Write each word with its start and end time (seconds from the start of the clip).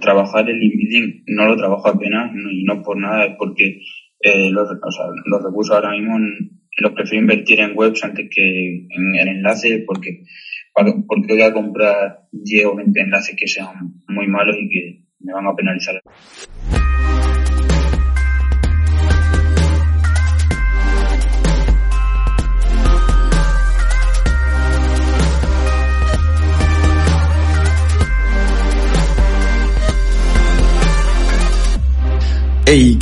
Trabajar 0.00 0.48
en 0.48 0.58
LinkedIn 0.58 1.24
no 1.26 1.46
lo 1.46 1.56
trabajo 1.56 1.88
apenas 1.88 2.32
y 2.34 2.64
no 2.64 2.82
por 2.82 2.96
nada, 2.96 3.24
es 3.24 3.36
porque 3.36 3.80
eh, 4.20 4.50
los 4.50 4.68
recursos 4.68 5.74
ahora 5.74 5.90
mismo 5.90 6.18
los 6.78 6.92
prefiero 6.92 7.22
invertir 7.22 7.60
en 7.60 7.76
webs 7.76 8.04
antes 8.04 8.28
que 8.30 8.86
en, 8.88 9.14
en 9.16 9.28
enlaces 9.28 9.82
porque 9.86 10.22
porque 10.72 11.34
voy 11.34 11.42
a 11.42 11.52
comprar 11.52 12.20
10 12.32 12.66
o 12.66 12.76
20 12.76 13.00
enlaces 13.00 13.36
que 13.36 13.46
sean 13.46 13.94
muy 14.08 14.26
malos 14.26 14.56
y 14.58 14.68
que 14.68 15.04
me 15.20 15.32
van 15.32 15.46
a 15.46 15.54
penalizar. 15.54 16.00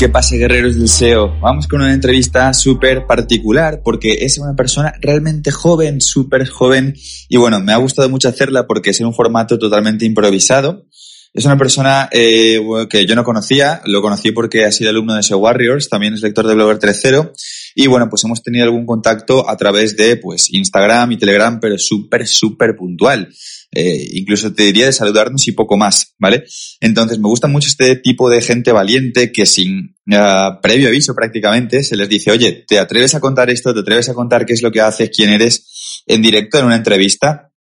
¿Qué 0.01 0.09
pasa 0.09 0.35
guerreros 0.35 0.77
del 0.77 0.89
SEO? 0.89 1.39
Vamos 1.41 1.69
con 1.69 1.83
una 1.83 1.93
entrevista 1.93 2.55
súper 2.55 3.07
particular 3.07 3.83
porque 3.85 4.21
es 4.23 4.39
una 4.39 4.57
persona 4.57 4.95
realmente 4.99 5.51
joven, 5.51 6.01
súper 6.01 6.49
joven 6.49 6.95
y 7.29 7.37
bueno, 7.37 7.61
me 7.61 7.75
ha 7.75 7.77
gustado 7.77 8.09
mucho 8.09 8.31
hacerla 8.31 8.67
porque 8.67 8.91
es 8.91 9.01
en 9.01 9.09
un 9.09 9.13
formato 9.13 9.59
totalmente 9.59 10.07
improvisado. 10.07 10.87
Es 11.35 11.45
una 11.45 11.59
persona 11.59 12.09
eh, 12.13 12.63
que 12.89 13.05
yo 13.05 13.15
no 13.15 13.25
conocía, 13.25 13.83
lo 13.85 14.01
conocí 14.01 14.33
porque 14.33 14.65
ha 14.65 14.73
sido 14.73 14.89
alumno 14.89 15.15
de 15.15 15.23
SEO 15.23 15.37
Warriors, 15.37 15.91
también 15.91 16.15
es 16.15 16.23
lector 16.23 16.47
de 16.47 16.55
Blogger 16.55 16.79
3.0 16.79 17.33
y 17.75 17.87
bueno, 17.87 18.09
pues 18.09 18.25
hemos 18.25 18.43
tenido 18.43 18.65
algún 18.65 18.87
contacto 18.87 19.51
a 19.51 19.57
través 19.59 19.99
de 19.99 20.17
pues 20.17 20.49
Instagram 20.51 21.13
y 21.13 21.19
Telegram, 21.19 21.61
pero 21.61 21.77
súper, 21.77 22.27
súper 22.27 22.75
puntual. 22.75 23.29
Eh, 23.73 24.09
incluso 24.15 24.53
te 24.53 24.65
diría 24.65 24.87
de 24.87 24.93
saludarnos 24.93 25.47
y 25.47 25.53
poco 25.53 25.77
más, 25.77 26.15
¿vale? 26.19 26.45
Entonces 26.81 27.19
me 27.19 27.29
gusta 27.29 27.47
mucho 27.47 27.69
este 27.69 27.97
tipo 27.97 28.29
de 28.29 28.43
gente 28.43 28.73
valiente 28.73 29.31
que 29.31 29.47
sin 29.47 29.97
uh, 30.09 30.61
previo 30.61 30.89
aviso 30.89 31.15
prácticamente 31.15 31.85
se 31.85 31.97
les 31.97 32.09
dice, 32.09 32.33
oye, 32.33 32.65
¿te 32.67 32.81
atreves 32.81 33.15
a 33.15 33.21
contar 33.21 33.49
esto? 33.49 33.73
¿Te 33.73 33.81
atreves 33.81 34.09
a 34.09 34.15
contar 34.15 34.45
qué 34.45 34.55
es 34.55 34.63
lo 34.63 34.73
que 34.73 34.81
haces? 34.81 35.11
¿Quién 35.15 35.31
eres? 35.31 36.03
En 36.07 36.21
directo, 36.21 36.59
en 36.59 36.65
una 36.65 36.77
entrevista 36.77 37.53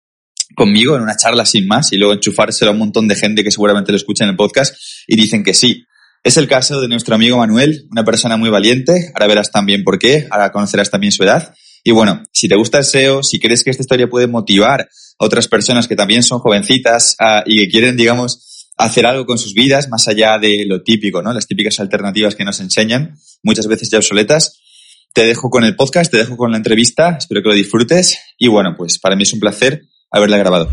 conmigo, 0.55 0.97
en 0.97 1.03
una 1.03 1.17
charla 1.17 1.45
sin 1.45 1.67
más, 1.67 1.93
y 1.93 1.99
luego 1.99 2.15
enchufárselo 2.15 2.71
a 2.71 2.73
un 2.73 2.81
montón 2.81 3.07
de 3.07 3.15
gente 3.15 3.45
que 3.45 3.51
seguramente 3.51 3.93
lo 3.93 3.97
escucha 3.97 4.25
en 4.25 4.31
el 4.31 4.37
podcast 4.37 4.75
y 5.07 5.17
dicen 5.17 5.45
que 5.45 5.53
sí. 5.53 5.85
Es 6.25 6.37
el 6.37 6.49
caso 6.49 6.81
de 6.81 6.89
nuestro 6.89 7.15
amigo 7.15 7.37
Manuel, 7.37 7.87
una 7.91 8.05
persona 8.05 8.37
muy 8.37 8.51
valiente. 8.51 9.11
Ahora 9.15 9.27
verás 9.29 9.53
también 9.53 9.85
por 9.85 9.99
qué, 9.99 10.27
ahora 10.31 10.51
conocerás 10.51 10.91
también 10.91 11.13
su 11.13 11.23
edad. 11.23 11.55
Y 11.85 11.93
bueno, 11.93 12.23
si 12.33 12.49
te 12.49 12.57
gusta 12.57 12.79
el 12.79 12.85
SEO, 12.85 13.23
si 13.23 13.39
crees 13.39 13.63
que 13.63 13.71
esta 13.71 13.83
historia 13.83 14.11
puede 14.11 14.27
motivar 14.27 14.89
otras 15.19 15.49
personas 15.49 15.87
que 15.87 15.97
también 15.97 16.23
son 16.23 16.39
jovencitas 16.39 17.17
uh, 17.21 17.43
y 17.45 17.59
que 17.59 17.69
quieren, 17.69 17.97
digamos, 17.97 18.73
hacer 18.77 19.05
algo 19.05 19.27
con 19.27 19.39
sus 19.39 19.53
vidas, 19.53 19.89
más 19.89 20.09
allá 20.09 20.39
de 20.39 20.65
lo 20.67 20.83
típico, 20.83 21.21
¿no? 21.21 21.33
Las 21.33 21.47
típicas 21.47 21.81
alternativas 21.81 22.35
que 22.35 22.45
nos 22.45 22.61
enseñan, 22.61 23.19
muchas 23.43 23.67
veces 23.67 23.91
ya 23.91 23.99
obsoletas. 23.99 24.61
Te 25.13 25.27
dejo 25.27 25.51
con 25.51 25.65
el 25.65 25.75
podcast, 25.75 26.11
te 26.11 26.19
dejo 26.19 26.37
con 26.37 26.53
la 26.53 26.57
entrevista, 26.57 27.17
espero 27.19 27.43
que 27.43 27.49
lo 27.49 27.55
disfrutes. 27.55 28.19
Y 28.39 28.47
bueno, 28.47 28.75
pues 28.77 28.99
para 28.99 29.17
mí 29.17 29.25
es 29.25 29.33
un 29.33 29.41
placer 29.41 29.85
haberla 30.11 30.39
grabado. 30.39 30.71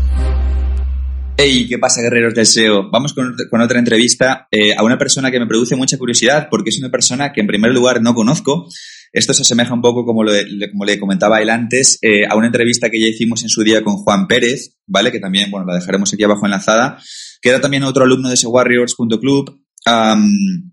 Hey, 1.38 1.66
¿qué 1.68 1.78
pasa, 1.78 2.00
guerreros 2.00 2.34
del 2.34 2.46
SEO? 2.46 2.88
Vamos 2.90 3.12
con, 3.12 3.36
con 3.50 3.60
otra 3.60 3.78
entrevista 3.78 4.48
eh, 4.50 4.74
a 4.74 4.82
una 4.84 4.96
persona 4.96 5.30
que 5.30 5.40
me 5.40 5.46
produce 5.46 5.76
mucha 5.76 5.98
curiosidad 5.98 6.48
porque 6.50 6.70
es 6.70 6.78
una 6.78 6.90
persona 6.90 7.32
que 7.32 7.40
en 7.40 7.46
primer 7.46 7.72
lugar 7.72 8.00
no 8.00 8.14
conozco. 8.14 8.68
Esto 9.12 9.32
se 9.34 9.42
asemeja 9.42 9.74
un 9.74 9.82
poco, 9.82 10.04
como, 10.04 10.22
como 10.70 10.84
le 10.84 10.98
comentaba 10.98 11.40
él 11.40 11.50
antes, 11.50 11.98
eh, 12.02 12.26
a 12.28 12.36
una 12.36 12.46
entrevista 12.46 12.90
que 12.90 13.00
ya 13.00 13.06
hicimos 13.06 13.42
en 13.42 13.48
su 13.48 13.62
día 13.62 13.82
con 13.82 13.96
Juan 13.96 14.26
Pérez, 14.26 14.76
¿vale? 14.86 15.10
Que 15.10 15.20
también, 15.20 15.50
bueno, 15.50 15.66
la 15.66 15.74
dejaremos 15.74 16.12
aquí 16.12 16.22
abajo 16.24 16.44
enlazada, 16.44 16.98
que 17.40 17.48
era 17.48 17.60
también 17.60 17.84
otro 17.84 18.04
alumno 18.04 18.28
de 18.28 18.36
sewarriors.club. 18.36 19.60
Um, 19.86 20.72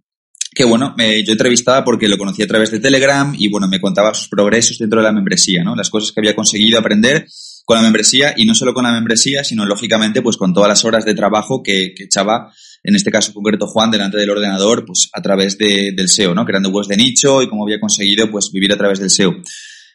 que 0.54 0.66
bueno, 0.66 0.96
yo 0.98 1.32
entrevistaba 1.32 1.84
porque 1.84 2.08
lo 2.08 2.18
conocí 2.18 2.44
a 2.44 2.48
través 2.48 2.70
de 2.72 2.80
Telegram 2.80 3.34
y 3.38 3.50
bueno, 3.50 3.68
me 3.68 3.82
contaba 3.82 4.14
sus 4.14 4.28
progresos 4.28 4.78
dentro 4.78 5.00
de 5.00 5.06
la 5.06 5.12
membresía, 5.12 5.64
¿no? 5.64 5.76
Las 5.76 5.90
cosas 5.90 6.12
que 6.12 6.20
había 6.20 6.36
conseguido 6.36 6.80
aprender 6.80 7.26
con 7.66 7.78
la 7.78 7.84
membresía 7.84 8.34
y 8.38 8.46
no 8.46 8.54
solo 8.54 8.74
con 8.74 8.84
la 8.84 8.92
membresía, 8.92 9.44
sino 9.44 9.66
lógicamente 9.66 10.22
pues 10.22 10.38
con 10.38 10.54
todas 10.54 10.70
las 10.70 10.86
horas 10.86 11.06
de 11.06 11.16
trabajo 11.16 11.64
que, 11.64 11.94
que 11.96 12.04
echaba, 12.04 12.54
en 12.84 12.96
este 12.96 13.12
caso 13.12 13.34
concreto 13.34 13.68
Juan, 13.68 13.92
delante 13.92 14.18
del 14.18 14.30
ordenador, 14.30 14.86
pues 14.86 15.10
a 15.14 15.22
través 15.22 15.58
de, 15.58 15.94
del 15.96 16.10
SEO, 16.10 16.36
¿no? 16.36 16.46
Creando 16.46 16.70
webs 16.70 16.88
de 16.88 16.98
nicho 16.98 17.42
y 17.42 17.48
cómo 17.48 17.64
había 17.64 17.80
conseguido 17.80 18.30
pues 18.30 18.52
vivir 18.52 18.74
a 18.74 18.78
través 18.78 19.00
del 19.00 19.10
SEO. 19.10 19.34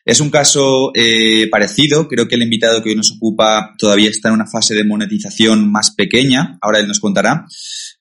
Es 0.05 0.21
un 0.21 0.31
caso 0.31 0.91
eh, 0.95 1.49
parecido, 1.51 2.09
creo 2.09 2.27
que 2.27 2.37
el 2.37 2.43
invitado 2.43 2.83
que 2.83 2.89
hoy 2.89 2.97
nos 2.97 3.13
ocupa 3.13 3.75
todavía 3.77 4.09
está 4.09 4.29
en 4.29 4.37
una 4.37 4.47
fase 4.47 4.75
de 4.75 4.83
monetización 4.83 5.71
más 5.71 5.91
pequeña, 5.91 6.59
ahora 6.63 6.79
él 6.79 6.89
nos 6.89 6.99
contará, 6.99 7.45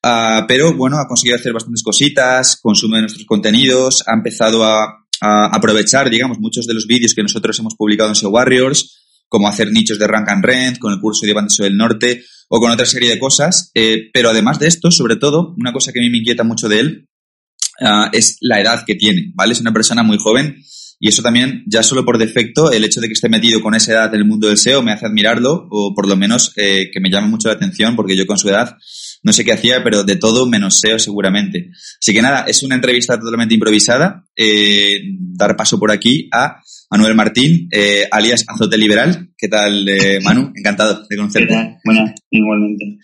uh, 0.04 0.46
pero 0.48 0.74
bueno, 0.74 1.00
ha 1.00 1.08
conseguido 1.08 1.38
hacer 1.38 1.52
bastantes 1.52 1.84
cositas, 1.84 2.56
consume 2.62 3.02
nuestros 3.02 3.26
contenidos, 3.26 4.06
ha 4.08 4.14
empezado 4.14 4.64
a, 4.64 4.86
a 5.20 5.48
aprovechar, 5.48 6.10
digamos, 6.10 6.40
muchos 6.40 6.66
de 6.66 6.76
los 6.76 6.88
vídeos 6.88 7.14
que 7.14 7.24
nosotros 7.24 7.60
hemos 7.60 7.76
publicado 7.76 8.10
en 8.10 8.16
SEO 8.16 8.30
Warriors, 8.30 9.07
como 9.28 9.48
hacer 9.48 9.72
nichos 9.72 10.00
de 10.00 10.08
rank 10.08 10.30
and 10.30 10.44
rent, 10.44 10.80
con 10.80 10.94
el 10.94 11.00
curso 11.00 11.26
de 11.26 11.34
Bandeso 11.34 11.64
del 11.64 11.78
Norte 11.78 12.24
o 12.50 12.60
con 12.60 12.72
otra 12.72 12.86
serie 12.86 13.10
de 13.10 13.20
cosas. 13.20 13.72
Eh, 13.74 14.10
pero 14.14 14.30
además 14.30 14.60
de 14.60 14.68
esto, 14.68 14.92
sobre 14.92 15.16
todo, 15.16 15.54
una 15.58 15.74
cosa 15.74 15.92
que 15.92 16.00
a 16.00 16.04
mí 16.04 16.10
me 16.10 16.20
inquieta 16.20 16.44
mucho 16.44 16.70
de 16.70 16.80
él 16.80 17.08
uh, 17.82 18.10
es 18.14 18.38
la 18.42 18.62
edad 18.62 18.84
que 18.86 18.96
tiene, 18.96 19.32
¿vale? 19.36 19.54
Es 19.54 19.62
una 19.62 19.74
persona 19.74 20.04
muy 20.04 20.18
joven 20.18 20.58
y 21.00 21.10
eso 21.10 21.22
también, 21.22 21.64
ya 21.68 21.84
solo 21.84 22.04
por 22.04 22.18
defecto, 22.18 22.72
el 22.72 22.84
hecho 22.84 23.02
de 23.02 23.08
que 23.08 23.14
esté 23.14 23.30
metido 23.30 23.62
con 23.62 23.76
esa 23.76 23.92
edad 23.92 24.14
en 24.16 24.22
el 24.22 24.26
mundo 24.26 24.48
del 24.48 24.58
SEO 24.58 24.82
me 24.82 24.92
hace 24.92 25.06
admirarlo 25.06 25.68
o 25.70 25.94
por 25.94 26.08
lo 26.08 26.16
menos 26.16 26.54
eh, 26.56 26.90
que 26.92 27.00
me 27.00 27.12
llame 27.12 27.28
mucho 27.28 27.50
la 27.50 27.54
atención 27.54 27.96
porque 27.96 28.16
yo 28.16 28.26
con 28.26 28.40
su 28.40 28.50
edad 28.50 28.76
no 29.28 29.34
sé 29.34 29.44
qué 29.44 29.52
hacía, 29.52 29.84
pero 29.84 30.06
de 30.06 30.16
todo 30.16 30.48
menos 30.48 30.80
SEO 30.80 30.98
seguramente. 30.98 31.70
Así 32.02 32.14
que 32.14 32.22
nada, 32.22 32.46
es 32.48 32.64
una 32.64 32.76
entrevista 32.76 33.20
totalmente 33.20 33.54
improvisada. 33.54 34.24
Eh, 34.36 35.02
dar 35.12 35.58
paso 35.58 35.78
por 35.78 35.92
aquí 35.92 36.30
a 36.32 36.62
Manuel 36.90 37.14
Martín, 37.14 37.68
eh, 37.70 38.08
alias 38.10 38.46
Azote 38.48 38.78
Liberal. 38.78 39.32
¿Qué 39.38 39.50
tal, 39.50 39.88
eh, 39.90 40.20
Manu? 40.24 40.54
Encantado 40.56 41.06
de 41.10 41.18
conocerte. 41.18 41.78
Bueno, 41.84 42.06
igualmente. 42.32 43.00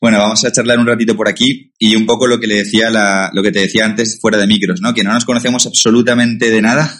Bueno, 0.00 0.18
vamos 0.18 0.44
a 0.44 0.50
charlar 0.50 0.80
un 0.80 0.88
ratito 0.88 1.16
por 1.16 1.28
aquí 1.28 1.72
y 1.78 1.94
un 1.94 2.04
poco 2.04 2.26
lo 2.26 2.40
que 2.40 2.48
le 2.48 2.56
decía 2.56 2.90
la, 2.90 3.30
lo 3.32 3.40
que 3.40 3.52
te 3.52 3.60
decía 3.60 3.84
antes 3.84 4.18
fuera 4.20 4.38
de 4.38 4.48
micros, 4.48 4.80
¿no? 4.80 4.92
Que 4.92 5.04
no 5.04 5.12
nos 5.12 5.24
conocemos 5.24 5.66
absolutamente 5.66 6.50
de 6.50 6.62
nada. 6.62 6.92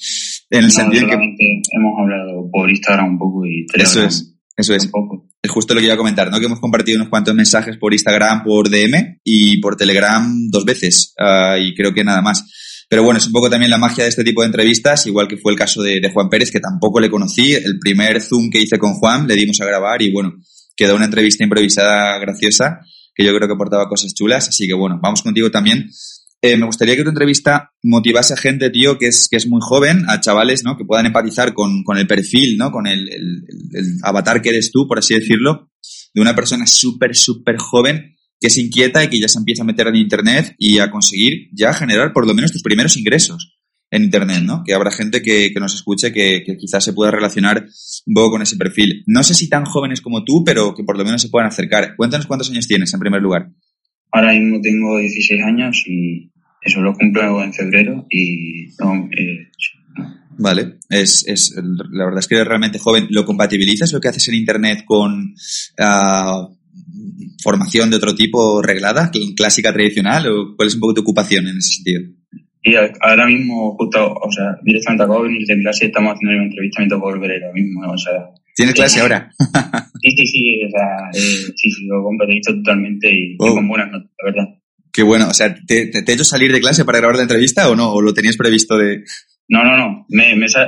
en 0.50 0.58
el 0.58 0.66
no, 0.66 0.70
sentido 0.70 1.06
que 1.06 1.14
hemos 1.14 1.98
hablado 1.98 2.46
por 2.52 2.68
Instagram 2.68 3.12
un 3.12 3.18
poco 3.18 3.46
y 3.46 3.64
Telegram 3.66 3.90
Eso 3.90 4.04
es, 4.04 4.37
eso 4.58 4.74
es. 4.74 4.86
Un 4.86 4.90
poco. 4.90 5.28
Es 5.40 5.50
justo 5.52 5.72
lo 5.72 5.78
que 5.78 5.86
iba 5.86 5.94
a 5.94 5.98
comentar, 5.98 6.32
¿no? 6.32 6.40
Que 6.40 6.46
hemos 6.46 6.58
compartido 6.58 6.96
unos 6.96 7.08
cuantos 7.08 7.32
mensajes 7.32 7.76
por 7.78 7.92
Instagram, 7.92 8.42
por 8.42 8.68
DM 8.68 9.20
y 9.22 9.60
por 9.60 9.76
Telegram 9.76 10.28
dos 10.50 10.64
veces. 10.64 11.14
Uh, 11.16 11.56
y 11.58 11.74
creo 11.76 11.94
que 11.94 12.02
nada 12.02 12.20
más. 12.20 12.44
Pero 12.88 13.04
bueno, 13.04 13.18
es 13.18 13.26
un 13.26 13.32
poco 13.32 13.48
también 13.48 13.70
la 13.70 13.78
magia 13.78 14.02
de 14.02 14.10
este 14.10 14.24
tipo 14.24 14.40
de 14.40 14.46
entrevistas, 14.46 15.06
igual 15.06 15.28
que 15.28 15.36
fue 15.36 15.52
el 15.52 15.58
caso 15.58 15.80
de, 15.80 16.00
de, 16.00 16.10
Juan 16.10 16.28
Pérez, 16.28 16.50
que 16.50 16.58
tampoco 16.58 16.98
le 16.98 17.08
conocí. 17.08 17.52
El 17.52 17.78
primer 17.78 18.20
Zoom 18.20 18.50
que 18.50 18.60
hice 18.60 18.78
con 18.78 18.94
Juan 18.94 19.28
le 19.28 19.36
dimos 19.36 19.60
a 19.60 19.64
grabar 19.64 20.02
y 20.02 20.10
bueno, 20.10 20.32
quedó 20.74 20.96
una 20.96 21.04
entrevista 21.04 21.44
improvisada 21.44 22.18
graciosa, 22.18 22.80
que 23.14 23.24
yo 23.24 23.32
creo 23.36 23.46
que 23.46 23.54
aportaba 23.54 23.88
cosas 23.88 24.12
chulas. 24.12 24.48
Así 24.48 24.66
que 24.66 24.74
bueno, 24.74 24.98
vamos 25.00 25.22
contigo 25.22 25.52
también. 25.52 25.88
Eh, 26.40 26.56
me 26.56 26.66
gustaría 26.66 26.94
que 26.94 27.02
tu 27.02 27.08
entrevista 27.08 27.72
motivase 27.82 28.34
a 28.34 28.36
gente, 28.36 28.70
tío, 28.70 28.96
que 28.96 29.06
es, 29.08 29.28
que 29.28 29.36
es 29.36 29.48
muy 29.48 29.60
joven, 29.60 30.04
a 30.08 30.20
chavales, 30.20 30.62
¿no? 30.62 30.76
Que 30.76 30.84
puedan 30.84 31.06
empatizar 31.06 31.52
con, 31.52 31.82
con 31.82 31.98
el 31.98 32.06
perfil, 32.06 32.56
¿no? 32.56 32.70
Con 32.70 32.86
el, 32.86 33.08
avatar 34.02 34.40
que 34.40 34.50
eres 34.50 34.70
tú, 34.70 34.86
por 34.86 35.00
así 35.00 35.14
decirlo, 35.14 35.70
de 36.14 36.20
una 36.20 36.36
persona 36.36 36.66
súper, 36.66 37.16
súper 37.16 37.56
joven 37.58 38.16
que 38.40 38.50
se 38.50 38.60
inquieta 38.60 39.02
y 39.02 39.08
que 39.08 39.18
ya 39.18 39.28
se 39.28 39.38
empieza 39.38 39.62
a 39.62 39.66
meter 39.66 39.88
en 39.88 39.96
Internet 39.96 40.54
y 40.58 40.78
a 40.78 40.92
conseguir 40.92 41.48
ya 41.52 41.72
generar 41.74 42.12
por 42.12 42.24
lo 42.24 42.34
menos 42.34 42.52
tus 42.52 42.62
primeros 42.62 42.96
ingresos 42.96 43.58
en 43.90 44.04
Internet, 44.04 44.44
¿no? 44.44 44.62
Que 44.64 44.74
habrá 44.74 44.92
gente 44.92 45.22
que, 45.22 45.52
que 45.52 45.58
nos 45.58 45.74
escuche 45.74 46.12
que, 46.12 46.44
que, 46.46 46.56
quizás 46.56 46.84
se 46.84 46.92
pueda 46.92 47.10
relacionar 47.10 47.66
un 48.06 48.14
poco 48.14 48.32
con 48.32 48.42
ese 48.42 48.56
perfil. 48.56 49.02
No 49.08 49.24
sé 49.24 49.34
si 49.34 49.48
tan 49.48 49.64
jóvenes 49.64 50.00
como 50.00 50.24
tú, 50.24 50.44
pero 50.44 50.72
que 50.72 50.84
por 50.84 50.96
lo 50.96 51.04
menos 51.04 51.20
se 51.20 51.30
puedan 51.30 51.48
acercar. 51.48 51.96
Cuéntanos 51.96 52.26
cuántos 52.26 52.50
años 52.50 52.68
tienes 52.68 52.94
en 52.94 53.00
primer 53.00 53.22
lugar. 53.22 53.50
Ahora 54.12 54.32
mismo 54.32 54.60
tengo 54.60 54.98
16 54.98 55.42
años 55.42 55.84
y 55.86 56.30
eso 56.62 56.80
lo 56.80 56.94
cumplo 56.94 57.42
en 57.42 57.52
febrero 57.52 58.06
y 58.10 58.68
no, 58.78 59.08
eh, 59.16 59.48
Vale, 60.38 60.74
es, 60.88 61.26
es, 61.26 61.54
la 61.56 62.04
verdad 62.04 62.20
es 62.20 62.28
que 62.28 62.36
eres 62.36 62.46
realmente 62.46 62.78
joven. 62.78 63.08
¿Lo 63.10 63.24
compatibilizas 63.24 63.92
lo 63.92 64.00
que 64.00 64.08
haces 64.08 64.28
en 64.28 64.36
Internet 64.36 64.84
con 64.86 65.34
uh, 65.34 66.56
formación 67.42 67.90
de 67.90 67.96
otro 67.96 68.14
tipo 68.14 68.62
reglada, 68.62 69.10
clásica, 69.36 69.72
tradicional, 69.72 70.28
o 70.28 70.56
cuál 70.56 70.68
es 70.68 70.74
un 70.74 70.80
poco 70.80 70.94
tu 70.94 71.00
ocupación 71.00 71.48
en 71.48 71.58
ese 71.58 71.74
sentido? 71.74 72.02
Y 72.62 72.74
ahora 73.00 73.26
mismo, 73.26 73.76
justo, 73.76 74.14
o 74.14 74.30
sea, 74.30 74.56
directamente 74.62 75.02
acabo 75.02 75.24
de 75.24 75.28
venir 75.30 75.46
de 75.46 75.58
clase, 75.60 75.86
estamos 75.86 76.14
haciendo 76.14 76.36
una 76.36 76.44
entrevista, 76.44 76.82
me 76.82 76.96
volver 76.96 77.32
ahora 77.32 77.52
mismo, 77.54 77.90
o 77.90 77.98
sea... 77.98 78.30
¿Tienes 78.58 78.74
clase 78.74 78.98
ahora? 78.98 79.30
sí, 80.02 80.10
sí, 80.10 80.26
sí, 80.26 80.64
o 80.64 80.68
sea, 80.68 81.10
eh, 81.14 81.52
sí, 81.54 81.70
sí, 81.70 81.86
lo 81.86 82.02
completé 82.02 82.40
totalmente 82.44 83.08
y, 83.08 83.36
con 83.36 83.68
buenas 83.68 83.92
notas, 83.92 84.10
la 84.20 84.32
verdad. 84.32 84.58
Qué 84.92 85.04
bueno, 85.04 85.28
o 85.28 85.32
sea, 85.32 85.54
¿te, 85.54 85.86
te, 85.86 86.02
te, 86.02 86.10
he 86.10 86.14
hecho 86.16 86.24
salir 86.24 86.50
de 86.52 86.58
clase 86.58 86.84
para 86.84 86.98
grabar 86.98 87.14
la 87.14 87.22
entrevista 87.22 87.70
o 87.70 87.76
no? 87.76 87.92
¿O 87.92 88.02
lo 88.02 88.12
tenías 88.12 88.36
previsto 88.36 88.76
de...? 88.76 89.04
No, 89.48 89.62
no, 89.62 89.76
no. 89.76 90.06
Me, 90.08 90.34
me, 90.34 90.46
o 90.46 90.48
sea, 90.48 90.66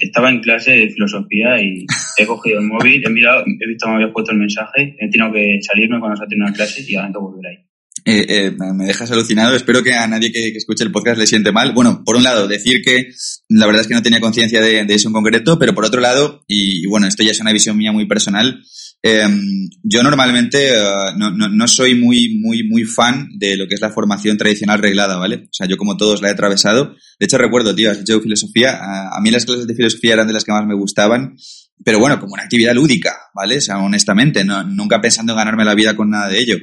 estaba 0.00 0.28
en 0.28 0.40
clase 0.40 0.72
de 0.72 0.90
filosofía 0.90 1.62
y 1.62 1.86
he 2.18 2.26
cogido 2.26 2.58
el 2.58 2.66
móvil, 2.66 3.00
he 3.06 3.10
mirado, 3.10 3.44
he 3.46 3.68
visto 3.68 3.86
que 3.86 3.90
me 3.90 3.96
habías 3.98 4.12
puesto 4.12 4.32
el 4.32 4.38
mensaje, 4.38 4.96
he 4.98 5.08
tenido 5.08 5.32
que 5.32 5.60
salirme 5.62 6.00
cuando 6.00 6.16
se 6.16 6.24
ha 6.24 6.26
terminado 6.26 6.50
la 6.50 6.56
clase 6.56 6.84
y 6.84 6.96
ahora 6.96 7.12
tengo 7.12 7.30
que 7.30 7.36
volver 7.36 7.52
ahí. 7.52 7.69
Eh, 8.12 8.26
eh, 8.28 8.50
me 8.74 8.86
dejas 8.86 9.08
alucinado. 9.12 9.54
Espero 9.54 9.84
que 9.84 9.94
a 9.94 10.08
nadie 10.08 10.32
que, 10.32 10.48
escuche 10.48 10.82
el 10.82 10.90
podcast 10.90 11.16
le 11.16 11.28
siente 11.28 11.52
mal. 11.52 11.72
Bueno, 11.72 12.02
por 12.04 12.16
un 12.16 12.24
lado, 12.24 12.48
decir 12.48 12.82
que 12.82 13.12
la 13.48 13.66
verdad 13.66 13.82
es 13.82 13.86
que 13.86 13.94
no 13.94 14.02
tenía 14.02 14.20
conciencia 14.20 14.60
de, 14.60 14.80
eso 14.88 15.08
en 15.08 15.14
concreto, 15.14 15.60
pero 15.60 15.74
por 15.76 15.84
otro 15.84 16.00
lado, 16.00 16.42
y, 16.48 16.86
bueno, 16.86 17.06
esto 17.06 17.22
ya 17.22 17.30
es 17.30 17.40
una 17.40 17.52
visión 17.52 17.76
mía 17.76 17.92
muy 17.92 18.06
personal, 18.06 18.64
em, 19.02 19.70
yo 19.84 20.02
normalmente 20.02 20.74
eh, 20.74 20.82
no, 21.16 21.30
no, 21.30 21.48
no, 21.48 21.68
soy 21.68 21.94
muy, 21.94 22.40
muy, 22.40 22.64
muy 22.64 22.82
fan 22.82 23.28
de 23.38 23.56
lo 23.56 23.68
que 23.68 23.76
es 23.76 23.80
la 23.80 23.90
formación 23.90 24.36
tradicional 24.36 24.80
reglada, 24.80 25.16
¿vale? 25.16 25.44
O 25.44 25.52
sea, 25.52 25.68
yo 25.68 25.76
como 25.76 25.96
todos 25.96 26.20
la 26.20 26.28
he 26.28 26.32
atravesado. 26.32 26.96
De 27.20 27.26
hecho, 27.26 27.38
recuerdo, 27.38 27.76
tío, 27.76 27.92
has 27.92 28.00
hecho 28.00 28.20
filosofía. 28.20 28.80
A, 29.12 29.20
mí 29.20 29.30
las 29.30 29.44
clases 29.44 29.68
de 29.68 29.74
filosofía 29.74 30.14
eran 30.14 30.26
de 30.26 30.32
las 30.32 30.44
que 30.44 30.52
más 30.52 30.66
me 30.66 30.74
gustaban 30.74 31.36
pero 31.84 31.98
bueno, 31.98 32.20
como 32.20 32.34
una 32.34 32.42
actividad 32.42 32.74
lúdica, 32.74 33.16
¿vale? 33.34 33.58
O 33.58 33.60
sea, 33.60 33.78
honestamente, 33.78 34.44
no, 34.44 34.62
nunca 34.64 35.00
pensando 35.00 35.32
en 35.32 35.38
ganarme 35.38 35.64
la 35.64 35.74
vida 35.74 35.96
con 35.96 36.10
nada 36.10 36.28
de 36.28 36.38
ello. 36.38 36.56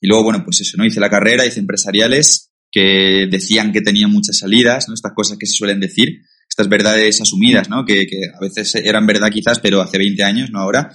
Y 0.00 0.06
luego, 0.06 0.24
bueno, 0.24 0.42
pues 0.44 0.60
eso, 0.60 0.76
¿no? 0.76 0.84
Hice 0.84 1.00
la 1.00 1.10
carrera, 1.10 1.46
hice 1.46 1.60
empresariales 1.60 2.50
que 2.70 3.28
decían 3.30 3.72
que 3.72 3.82
tenían 3.82 4.10
muchas 4.10 4.38
salidas, 4.38 4.88
¿no? 4.88 4.94
Estas 4.94 5.12
cosas 5.14 5.38
que 5.38 5.46
se 5.46 5.52
suelen 5.52 5.78
decir, 5.78 6.22
estas 6.48 6.68
verdades 6.68 7.20
asumidas, 7.20 7.68
¿no? 7.68 7.84
Que, 7.84 8.06
que 8.06 8.18
a 8.34 8.40
veces 8.40 8.74
eran 8.74 9.06
verdad 9.06 9.30
quizás, 9.30 9.60
pero 9.60 9.80
hace 9.80 9.98
20 9.98 10.22
años, 10.24 10.50
no 10.50 10.60
ahora. 10.60 10.92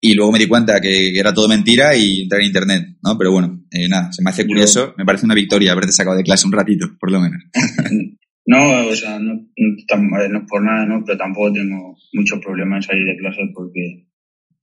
Y 0.00 0.14
luego 0.14 0.32
me 0.32 0.38
di 0.38 0.46
cuenta 0.46 0.80
que, 0.80 1.18
era 1.18 1.32
todo 1.32 1.48
mentira 1.48 1.96
y 1.96 2.22
entré 2.22 2.40
en 2.40 2.46
internet, 2.46 2.86
¿no? 3.02 3.16
Pero 3.16 3.32
bueno, 3.32 3.64
eh, 3.70 3.88
nada, 3.88 4.12
se 4.12 4.22
me 4.22 4.30
hace 4.30 4.46
curioso, 4.46 4.94
me 4.98 5.04
parece 5.06 5.24
una 5.24 5.34
victoria 5.34 5.72
haberte 5.72 5.92
sacado 5.92 6.16
de 6.16 6.22
clase 6.22 6.46
un 6.46 6.52
ratito, 6.52 6.86
por 7.00 7.10
lo 7.10 7.20
menos. 7.20 7.42
No, 8.46 8.88
o 8.88 8.94
sea, 8.94 9.18
no, 9.18 9.34
no, 9.34 10.46
por 10.46 10.62
nada, 10.62 10.84
¿no? 10.84 11.02
Pero 11.04 11.18
tampoco 11.18 11.52
tengo 11.52 11.96
mucho 12.12 12.40
problema 12.40 12.76
en 12.76 12.82
salir 12.82 13.06
de 13.06 13.16
clase 13.16 13.40
porque 13.54 14.06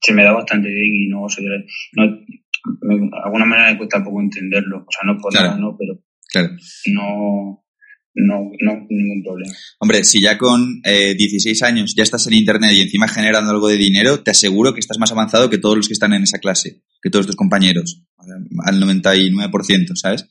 se 0.00 0.12
me 0.12 0.24
da 0.24 0.32
bastante 0.32 0.68
bien 0.68 0.94
y 0.94 1.08
no 1.08 1.28
soy... 1.28 1.46
No, 1.92 2.06
de 2.06 3.10
alguna 3.24 3.44
manera 3.44 3.72
me 3.72 3.78
cuesta 3.78 4.04
poco 4.04 4.20
entenderlo. 4.20 4.78
O 4.78 4.90
sea, 4.90 5.02
no 5.04 5.18
por 5.18 5.34
nada, 5.34 5.56
¿no? 5.58 5.76
Pero 5.76 6.00
claro. 6.30 6.50
no, 6.92 7.64
no, 8.14 8.50
no 8.60 8.86
ningún 8.88 9.22
problema. 9.24 9.52
Hombre, 9.80 10.04
si 10.04 10.20
ya 10.20 10.38
con 10.38 10.80
eh, 10.84 11.14
16 11.14 11.62
años 11.62 11.94
ya 11.96 12.02
estás 12.02 12.26
en 12.26 12.34
Internet 12.34 12.72
y 12.74 12.82
encima 12.82 13.08
generando 13.08 13.50
algo 13.50 13.68
de 13.68 13.76
dinero, 13.76 14.22
te 14.22 14.30
aseguro 14.30 14.74
que 14.74 14.80
estás 14.80 14.98
más 14.98 15.10
avanzado 15.12 15.50
que 15.50 15.58
todos 15.58 15.76
los 15.76 15.88
que 15.88 15.94
están 15.94 16.12
en 16.12 16.22
esa 16.22 16.38
clase, 16.38 16.82
que 17.02 17.10
todos 17.10 17.26
tus 17.26 17.36
compañeros, 17.36 18.04
al 18.64 18.80
99%, 18.80 19.96
¿sabes? 19.96 20.28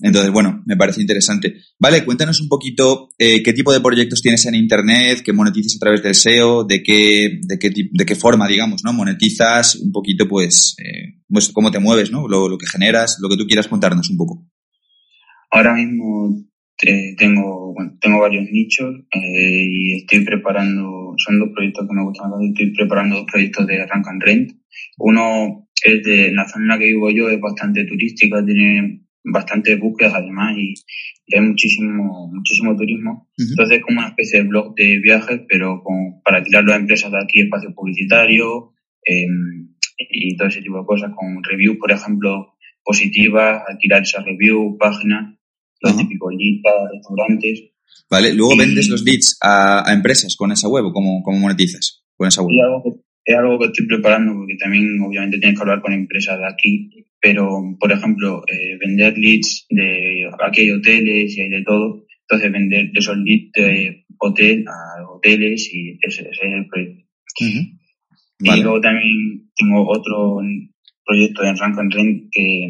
Entonces, 0.00 0.32
bueno, 0.32 0.62
me 0.66 0.76
parece 0.76 1.00
interesante. 1.00 1.54
Vale, 1.78 2.04
cuéntanos 2.04 2.40
un 2.40 2.48
poquito 2.48 3.10
eh, 3.18 3.42
qué 3.42 3.52
tipo 3.52 3.72
de 3.72 3.80
proyectos 3.80 4.20
tienes 4.20 4.44
en 4.46 4.54
Internet, 4.54 5.22
qué 5.24 5.32
monetizas 5.32 5.76
a 5.76 5.78
través 5.78 6.02
del 6.02 6.14
SEO, 6.14 6.64
de 6.64 6.82
qué, 6.82 7.40
de 7.42 7.58
qué, 7.58 7.70
de 7.70 8.04
qué 8.04 8.14
forma, 8.16 8.48
digamos, 8.48 8.82
¿no? 8.84 8.92
Monetizas 8.92 9.76
un 9.76 9.92
poquito, 9.92 10.28
pues, 10.28 10.74
eh, 10.78 11.20
pues 11.28 11.50
cómo 11.50 11.70
te 11.70 11.78
mueves, 11.78 12.10
¿no? 12.10 12.26
Lo, 12.26 12.58
que 12.58 12.66
generas, 12.66 13.18
lo 13.20 13.28
que 13.28 13.36
tú 13.36 13.46
quieras 13.46 13.68
contarnos 13.68 14.10
un 14.10 14.16
poco. 14.16 14.44
Ahora 15.50 15.74
mismo 15.74 16.36
tengo, 17.16 17.72
bueno, 17.74 17.96
tengo 18.00 18.20
varios 18.20 18.50
nichos 18.50 18.92
eh, 19.12 19.66
y 19.68 19.96
estoy 19.98 20.24
preparando, 20.24 21.14
son 21.16 21.38
dos 21.38 21.50
proyectos 21.54 21.86
que 21.86 21.94
me 21.94 22.02
gustan, 22.02 22.30
estoy 22.42 22.72
preparando 22.74 23.16
dos 23.16 23.26
proyectos 23.30 23.66
de 23.66 23.86
Rank 23.86 24.08
and 24.08 24.22
Rent. 24.22 24.52
Uno 24.98 25.68
es 25.84 26.02
de 26.02 26.32
la 26.32 26.48
zona 26.48 26.64
en 26.64 26.68
la 26.68 26.78
que 26.78 26.86
vivo 26.86 27.10
yo, 27.10 27.28
es 27.28 27.40
bastante 27.40 27.84
turística, 27.84 28.44
tiene 28.44 29.02
bastantes 29.24 29.78
búsquedas 29.78 30.14
además 30.14 30.56
y, 30.58 30.74
hay 31.34 31.40
muchísimo 31.40 32.28
muchísimo 32.30 32.76
turismo. 32.76 33.28
Entonces 33.38 33.78
es 33.78 33.84
como 33.84 34.00
una 34.00 34.08
especie 34.08 34.42
de 34.42 34.48
blog 34.48 34.74
de 34.74 34.98
viajes, 34.98 35.40
pero 35.48 35.82
con, 35.82 36.20
para 36.22 36.38
alquilarlo 36.38 36.72
a 36.72 36.76
empresas 36.76 37.10
de 37.10 37.18
aquí, 37.22 37.40
espacio 37.40 37.72
publicitario 37.74 38.74
em, 39.04 39.74
y 39.96 40.36
todo 40.36 40.48
ese 40.48 40.60
tipo 40.60 40.78
de 40.78 40.84
cosas, 40.84 41.12
con 41.16 41.42
reviews, 41.42 41.78
por 41.78 41.90
ejemplo, 41.90 42.54
positivas, 42.84 43.62
alquilar 43.66 44.02
esas 44.02 44.26
reviews, 44.26 44.76
páginas, 44.78 45.38
los 45.80 45.96
típicos 45.96 46.34
leads 46.36 46.62
para 46.62 46.90
restaurantes. 46.92 47.62
Vale, 48.10 48.34
luego 48.34 48.56
vendes 48.58 48.88
los 48.88 49.02
leads 49.02 49.38
a, 49.40 49.84
empresas 49.90 50.36
con 50.36 50.52
esa 50.52 50.68
web 50.68 50.84
cómo, 50.92 51.22
cómo 51.22 51.38
monetizas 51.38 52.04
con 52.14 52.28
esa 52.28 52.42
web. 52.42 52.52
es 53.24 53.36
algo 53.36 53.58
que 53.58 53.66
estoy 53.66 53.86
preparando 53.86 54.34
porque 54.34 54.56
también 54.56 55.00
obviamente 55.00 55.38
tienes 55.38 55.56
que 55.56 55.62
hablar 55.62 55.80
con 55.80 55.92
empresas 55.92 56.38
de 56.38 56.46
aquí 56.46 57.06
pero 57.22 57.48
por 57.78 57.92
ejemplo, 57.92 58.42
eh, 58.48 58.76
vender 58.80 59.16
leads 59.16 59.66
de 59.70 60.28
aquí 60.44 60.62
hay 60.62 60.70
hoteles 60.72 61.38
y 61.38 61.40
hay 61.40 61.50
de 61.50 61.62
todo, 61.62 62.04
entonces 62.22 62.52
vender 62.52 62.90
esos 62.92 63.16
leads 63.16 63.52
de 63.52 64.04
hotel 64.18 64.64
a 64.66 65.08
hoteles 65.08 65.70
y 65.72 65.98
ese, 66.02 66.28
es 66.28 66.38
el 66.42 66.66
proyecto. 66.66 67.06
Y 68.40 68.60
luego 68.60 68.80
también 68.80 69.50
tengo 69.54 69.88
otro 69.88 70.40
proyecto 71.06 71.44
en 71.44 71.56
Rank 71.56 71.78
and 71.78 71.94
Rent 71.94 72.28
que 72.32 72.68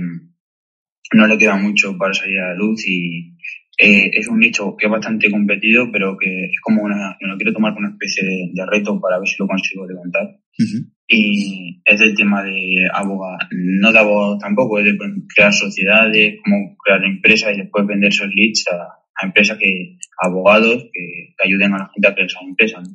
no 1.14 1.26
le 1.26 1.38
queda 1.38 1.56
mucho 1.56 1.96
para 1.96 2.12
salir 2.12 2.38
a 2.38 2.48
la 2.48 2.54
luz 2.54 2.86
y 2.86 3.32
eh, 3.78 4.10
es 4.12 4.28
un 4.28 4.38
nicho 4.38 4.76
que 4.76 4.84
es 4.86 4.92
bastante 4.92 5.30
competido, 5.30 5.90
pero 5.90 6.16
que 6.18 6.44
es 6.44 6.60
como 6.60 6.82
una, 6.82 7.16
me 7.20 7.28
lo 7.28 7.36
quiero 7.36 7.54
tomar 7.54 7.72
como 7.72 7.86
una 7.86 7.94
especie 7.94 8.22
de, 8.52 8.66
reto 8.66 9.00
para 9.00 9.18
ver 9.18 9.26
si 9.26 9.36
lo 9.38 9.46
consigo 9.46 9.86
levantar. 9.86 10.28
Y 11.14 11.82
es 11.84 12.00
el 12.00 12.14
tema 12.14 12.42
de 12.42 12.88
abogados, 12.92 13.48
no 13.50 13.92
de 13.92 13.98
abogados 13.98 14.38
tampoco, 14.38 14.78
es 14.78 14.86
de 14.86 14.98
crear 15.34 15.52
sociedades, 15.52 16.36
como 16.42 16.76
crear 16.78 17.04
empresas 17.04 17.54
y 17.54 17.58
después 17.58 17.86
vender 17.86 18.08
esos 18.08 18.28
leads 18.34 18.64
a, 18.68 19.24
empresas 19.24 19.58
que, 19.58 19.98
abogados 20.22 20.84
que, 20.92 21.34
ayuden 21.44 21.74
a 21.74 21.78
la 21.78 21.90
gente 21.92 22.08
a 22.08 22.14
crear 22.14 22.26
esas 22.26 22.42
empresas. 22.42 22.88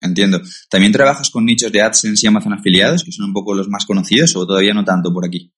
Entiendo. 0.00 0.40
¿También 0.70 0.92
trabajas 0.92 1.30
con 1.30 1.46
nichos 1.46 1.72
de 1.72 1.80
AdSense 1.80 2.26
y 2.26 2.28
Amazon 2.28 2.52
afiliados, 2.52 3.02
que 3.02 3.12
son 3.12 3.26
un 3.26 3.32
poco 3.32 3.54
los 3.54 3.68
más 3.68 3.86
conocidos, 3.86 4.36
o 4.36 4.46
todavía 4.46 4.74
no 4.74 4.84
tanto 4.84 5.12
por 5.12 5.26
aquí? 5.26 5.52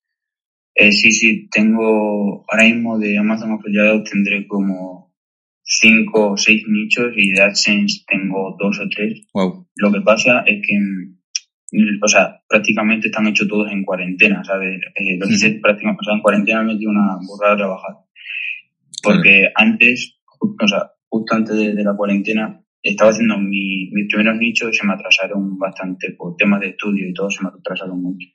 Eh, 0.75 0.93
sí, 0.93 1.11
sí, 1.11 1.49
tengo 1.51 2.45
ahora 2.49 2.65
mismo 2.65 2.99
de 3.01 3.19
Amazon 3.19 3.51
afiliados 3.53 4.09
tendré 4.09 4.47
como 4.47 5.13
cinco 5.65 6.33
o 6.33 6.37
seis 6.37 6.63
nichos 6.69 7.13
y 7.17 7.33
de 7.33 7.43
AdSense 7.43 8.05
tengo 8.07 8.57
dos 8.59 8.79
o 8.79 8.89
tres. 8.89 9.23
Wow. 9.35 9.67
Lo 9.75 9.93
que 9.93 10.01
pasa 10.03 10.45
es 10.47 10.63
que, 10.67 10.77
o 12.03 12.09
sea, 12.09 12.41
prácticamente 12.49 13.09
están 13.09 13.27
hechos 13.27 13.49
todos 13.49 13.71
en 13.71 13.85
cuarentena, 13.85 14.43
¿sabes? 14.45 14.81
Eh, 14.95 15.17
lo 15.19 15.27
que 15.27 15.35
hice 15.35 15.59
prácticamente, 15.63 16.01
o 16.01 16.05
sea, 16.05 16.15
en 16.15 16.23
cuarentena 16.23 16.63
me 16.63 16.77
di 16.77 16.87
una 16.87 17.19
burrada 17.27 17.55
de 17.55 17.59
trabajar. 17.59 17.97
Porque 19.03 19.49
antes, 19.55 20.19
o 20.41 20.69
sea, 20.69 20.91
justo 21.09 21.35
antes 21.35 21.57
de, 21.57 21.85
la 21.85 21.95
cuarentena, 21.95 22.61
estaba 22.83 23.11
haciendo 23.11 23.39
mis 23.39 23.91
primeros 24.09 24.39
nichos 24.39 24.71
y 24.73 24.77
se 24.77 24.87
me 24.87 24.95
atrasaron 24.95 25.59
bastante 25.59 26.13
por 26.17 26.37
temas 26.37 26.61
de 26.61 26.69
estudio 26.71 27.09
y 27.09 27.13
todo, 27.13 27.31
se 27.31 27.43
me 27.43 27.51
atrasaron 27.51 28.03
mucho. 28.03 28.29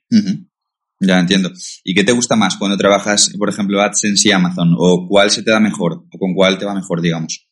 Ya 1.00 1.18
entiendo. 1.18 1.50
¿Y 1.82 1.94
qué 1.94 2.04
te 2.04 2.12
gusta 2.12 2.36
más 2.36 2.56
cuando 2.56 2.76
trabajas, 2.76 3.34
por 3.36 3.48
ejemplo, 3.48 3.80
AdSense 3.80 4.28
y 4.28 4.32
Amazon? 4.32 4.74
¿O 4.78 5.06
cuál 5.08 5.30
se 5.30 5.42
te 5.42 5.50
da 5.50 5.60
mejor? 5.60 6.04
¿O 6.10 6.18
con 6.18 6.34
cuál 6.34 6.58
te 6.58 6.64
va 6.64 6.74
mejor, 6.74 7.00
digamos? 7.02 7.46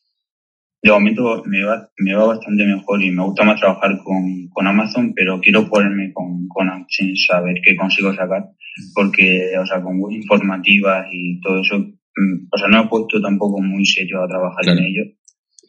De 0.83 0.91
momento 0.91 1.41
me 1.45 1.63
va, 1.63 1.89
me 1.97 2.13
va 2.13 2.25
bastante 2.25 2.65
mejor 2.65 3.01
y 3.01 3.09
me 3.09 3.23
gusta 3.23 3.45
más 3.45 3.59
trabajar 3.59 3.97
con, 4.03 4.49
con 4.49 4.67
Amazon, 4.67 5.13
pero 5.15 5.39
quiero 5.39 5.69
ponerme 5.69 6.11
con, 6.11 6.45
con 6.49 6.69
AdSense 6.69 7.33
a 7.33 7.39
ver 7.39 7.61
qué 7.63 7.75
consigo 7.75 8.13
sacar. 8.13 8.49
Porque, 8.93 9.51
o 9.57 9.65
sea, 9.65 9.81
con 9.81 9.97
web 9.99 10.11
informativas 10.13 11.07
y 11.09 11.39
todo 11.39 11.61
eso, 11.61 11.77
mm, 11.77 12.47
o 12.51 12.57
sea, 12.57 12.67
no 12.67 12.83
he 12.83 12.87
puesto 12.89 13.21
tampoco 13.21 13.61
muy 13.61 13.85
serio 13.85 14.21
a 14.21 14.27
trabajar 14.27 14.77
en 14.77 14.83
ello 14.83 15.03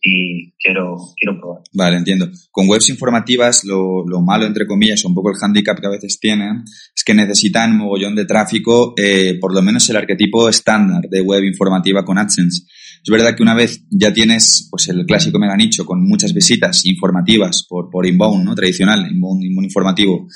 y 0.05 0.53
quiero, 0.59 0.97
quiero 1.17 1.39
probar. 1.39 1.63
Vale, 1.73 1.97
entiendo. 1.97 2.29
Con 2.51 2.69
webs 2.69 2.91
informativas, 2.91 3.65
lo, 3.65 4.07
lo, 4.07 4.21
malo, 4.21 4.47
entre 4.47 4.67
comillas, 4.67 5.05
o 5.05 5.09
un 5.09 5.15
poco 5.15 5.31
el 5.31 5.37
handicap 5.41 5.81
que 5.81 5.87
a 5.87 5.91
veces 5.91 6.19
tienen, 6.21 6.65
es 6.95 7.05
que 7.05 7.15
necesitan 7.15 7.77
mogollón 7.77 8.15
de 8.15 8.27
tráfico, 8.27 8.95
eh, 8.97 9.39
por 9.41 9.55
lo 9.55 9.63
menos 9.63 9.89
el 9.89 9.97
arquetipo 9.97 10.49
estándar 10.49 11.09
de 11.09 11.23
web 11.23 11.43
informativa 11.45 12.05
con 12.05 12.19
AdSense. 12.19 12.67
Es 13.05 13.11
verdad 13.11 13.37
que 13.37 13.43
una 13.43 13.55
vez 13.55 13.83
ya 13.91 14.15
tienes 14.15 14.67
pues 14.71 14.89
el 14.89 15.05
clásico 15.05 15.39
mega 15.39 15.55
nicho 15.57 15.85
con 15.85 16.03
muchas 16.03 16.33
visitas 16.33 16.87
informativas 16.87 17.67
por, 17.69 17.91
por 17.91 18.07
inbound, 18.07 18.45
¿no? 18.47 18.55
Tradicional, 18.55 19.01
inbound, 19.13 19.45
inbound 19.45 19.67
informativo, 19.67 20.27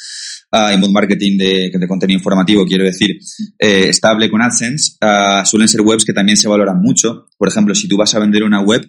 uh, 0.52 0.75
inbound 0.75 0.92
marketing 0.92 1.38
de, 1.38 1.87
contenido 1.88 2.18
informativo, 2.18 2.66
quiero 2.66 2.84
decir, 2.84 3.18
eh, 3.58 3.87
estable 3.88 4.28
con 4.28 4.42
AdSense, 4.42 4.98
uh, 5.00 5.46
suelen 5.46 5.66
ser 5.66 5.80
webs 5.80 6.04
que 6.04 6.12
también 6.12 6.37
se 6.37 6.46
valoran 6.46 6.78
mucho. 6.78 7.25
Por 7.38 7.48
ejemplo, 7.48 7.75
si 7.75 7.88
tú 7.88 7.96
vas 7.96 8.14
a 8.14 8.18
vender 8.18 8.42
una 8.42 8.60
web, 8.60 8.87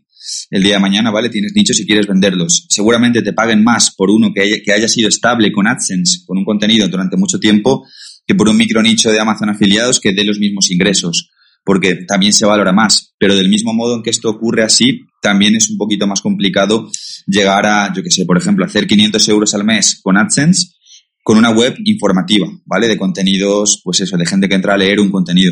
el 0.49 0.61
día 0.61 0.73
de 0.73 0.79
mañana, 0.81 1.09
¿vale? 1.09 1.29
Tienes 1.29 1.53
nichos 1.55 1.79
y 1.79 1.85
quieres 1.85 2.05
venderlos. 2.05 2.65
Seguramente 2.67 3.21
te 3.21 3.31
paguen 3.31 3.63
más 3.63 3.95
por 3.95 4.09
uno 4.09 4.33
que 4.35 4.41
haya, 4.41 4.55
que 4.61 4.73
haya 4.73 4.89
sido 4.89 5.07
estable 5.07 5.53
con 5.53 5.67
AdSense, 5.67 6.25
con 6.25 6.37
un 6.37 6.43
contenido 6.43 6.89
durante 6.89 7.15
mucho 7.15 7.39
tiempo, 7.39 7.87
que 8.27 8.35
por 8.35 8.49
un 8.49 8.57
micro 8.57 8.81
nicho 8.81 9.09
de 9.09 9.21
Amazon 9.21 9.51
afiliados 9.51 10.01
que 10.01 10.11
dé 10.11 10.25
los 10.25 10.37
mismos 10.37 10.69
ingresos, 10.69 11.29
porque 11.63 11.95
también 12.07 12.33
se 12.33 12.45
valora 12.45 12.71
más. 12.71 13.13
Pero 13.17 13.35
del 13.35 13.49
mismo 13.49 13.73
modo 13.73 13.95
en 13.95 14.03
que 14.03 14.09
esto 14.09 14.29
ocurre 14.29 14.63
así, 14.63 15.01
también 15.21 15.55
es 15.55 15.69
un 15.69 15.77
poquito 15.77 16.07
más 16.07 16.21
complicado 16.21 16.89
llegar 17.27 17.65
a, 17.65 17.93
yo 17.93 18.01
que 18.03 18.11
sé, 18.11 18.25
por 18.25 18.37
ejemplo, 18.37 18.65
hacer 18.65 18.87
500 18.87 19.29
euros 19.29 19.53
al 19.53 19.63
mes 19.63 19.99
con 20.01 20.17
AdSense 20.17 20.79
con 21.29 21.37
una 21.37 21.51
web 21.51 21.75
informativa, 21.85 22.47
¿vale? 22.65 22.87
De 22.87 22.97
contenidos, 22.97 23.81
pues 23.83 24.01
eso, 24.01 24.17
de 24.17 24.25
gente 24.25 24.49
que 24.49 24.55
entra 24.55 24.73
a 24.73 24.77
leer 24.77 24.99
un 24.99 25.11
contenido. 25.11 25.51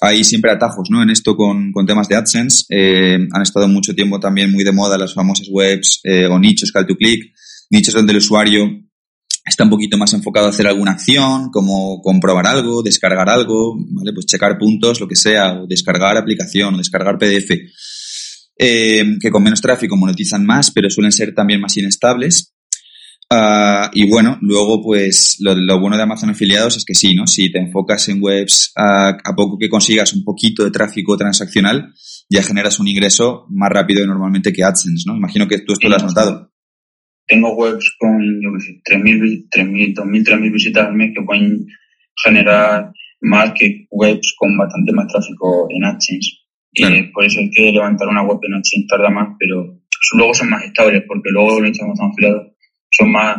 Hay 0.00 0.24
siempre 0.24 0.50
atajos, 0.50 0.88
¿no? 0.90 1.02
En 1.02 1.10
esto 1.10 1.36
con, 1.36 1.70
con 1.70 1.84
temas 1.84 2.08
de 2.08 2.16
AdSense. 2.16 2.64
Eh, 2.70 3.18
han 3.30 3.42
estado 3.42 3.68
mucho 3.68 3.94
tiempo 3.94 4.18
también 4.18 4.50
muy 4.50 4.64
de 4.64 4.72
moda 4.72 4.96
las 4.96 5.12
famosas 5.12 5.48
webs 5.50 6.00
eh, 6.04 6.26
o 6.26 6.38
nichos 6.38 6.72
call 6.72 6.86
to 6.86 6.96
click, 6.96 7.32
nichos 7.68 7.92
donde 7.92 8.12
el 8.12 8.18
usuario 8.18 8.70
está 9.44 9.64
un 9.64 9.70
poquito 9.70 9.98
más 9.98 10.12
enfocado 10.12 10.46
a 10.46 10.50
hacer 10.50 10.66
alguna 10.66 10.92
acción, 10.92 11.50
como 11.50 12.00
comprobar 12.00 12.46
algo, 12.46 12.82
descargar 12.82 13.28
algo, 13.28 13.76
¿vale? 13.90 14.12
Pues 14.12 14.26
checar 14.26 14.58
puntos, 14.58 15.00
lo 15.00 15.08
que 15.08 15.16
sea, 15.16 15.54
o 15.54 15.66
descargar 15.66 16.16
aplicación, 16.16 16.74
o 16.74 16.78
descargar 16.78 17.18
PDF, 17.18 17.50
eh, 18.58 19.16
que 19.20 19.30
con 19.30 19.42
menos 19.42 19.60
tráfico 19.60 19.96
monetizan 19.96 20.44
más, 20.44 20.70
pero 20.70 20.90
suelen 20.90 21.12
ser 21.12 21.34
también 21.34 21.60
más 21.60 21.76
inestables. 21.76 22.54
Uh, 23.30 23.88
y 23.94 24.06
bueno, 24.10 24.38
luego 24.42 24.82
pues 24.82 25.36
lo, 25.40 25.54
lo, 25.54 25.80
bueno 25.80 25.96
de 25.96 26.02
Amazon 26.02 26.28
afiliados 26.28 26.76
es 26.76 26.84
que 26.84 26.94
sí, 26.94 27.14
¿no? 27.14 27.26
Si 27.26 27.50
te 27.50 27.58
enfocas 27.58 28.06
en 28.10 28.22
webs 28.22 28.72
uh, 28.76 29.16
a 29.24 29.34
poco 29.34 29.56
que 29.58 29.70
consigas 29.70 30.12
un 30.12 30.22
poquito 30.22 30.64
de 30.64 30.70
tráfico 30.70 31.16
transaccional, 31.16 31.94
ya 32.28 32.42
generas 32.42 32.78
un 32.78 32.88
ingreso 32.88 33.46
más 33.48 33.70
rápido 33.70 34.06
normalmente 34.06 34.52
que 34.52 34.62
AdSense, 34.62 35.04
¿no? 35.06 35.16
Imagino 35.16 35.48
que 35.48 35.60
tú 35.60 35.72
esto 35.72 35.88
lo 35.88 35.96
has 35.96 36.04
notado. 36.04 36.51
Tengo 37.26 37.54
webs 37.54 37.96
con, 37.98 38.20
yo 38.42 38.52
qué 38.54 38.60
sé, 38.60 38.80
3.000, 38.84 39.48
3.000, 39.48 39.94
2.000, 39.94 40.24
3.000 40.24 40.52
visitas 40.52 40.86
al 40.86 40.94
mes 40.94 41.12
que 41.14 41.22
pueden 41.22 41.66
generar 42.22 42.92
más 43.20 43.52
que 43.52 43.86
webs 43.90 44.34
con 44.36 44.56
bastante 44.56 44.92
más 44.92 45.06
tráfico 45.06 45.68
en 45.70 45.84
AdSense. 45.84 46.38
Claro. 46.74 46.96
Y 46.96 47.02
por 47.12 47.24
eso 47.24 47.40
es 47.40 47.50
que 47.54 47.72
levantar 47.72 48.08
una 48.08 48.22
web 48.22 48.38
en 48.42 48.54
AdSense 48.54 48.86
tarda 48.88 49.10
más, 49.10 49.36
pero 49.38 49.78
luego 50.16 50.34
son 50.34 50.50
más 50.50 50.64
estables 50.64 51.04
porque 51.06 51.30
luego 51.30 51.60
lo 51.60 51.68
echamos 51.68 51.98
afiliados 52.00 52.52
son 52.92 53.10
más, 53.10 53.38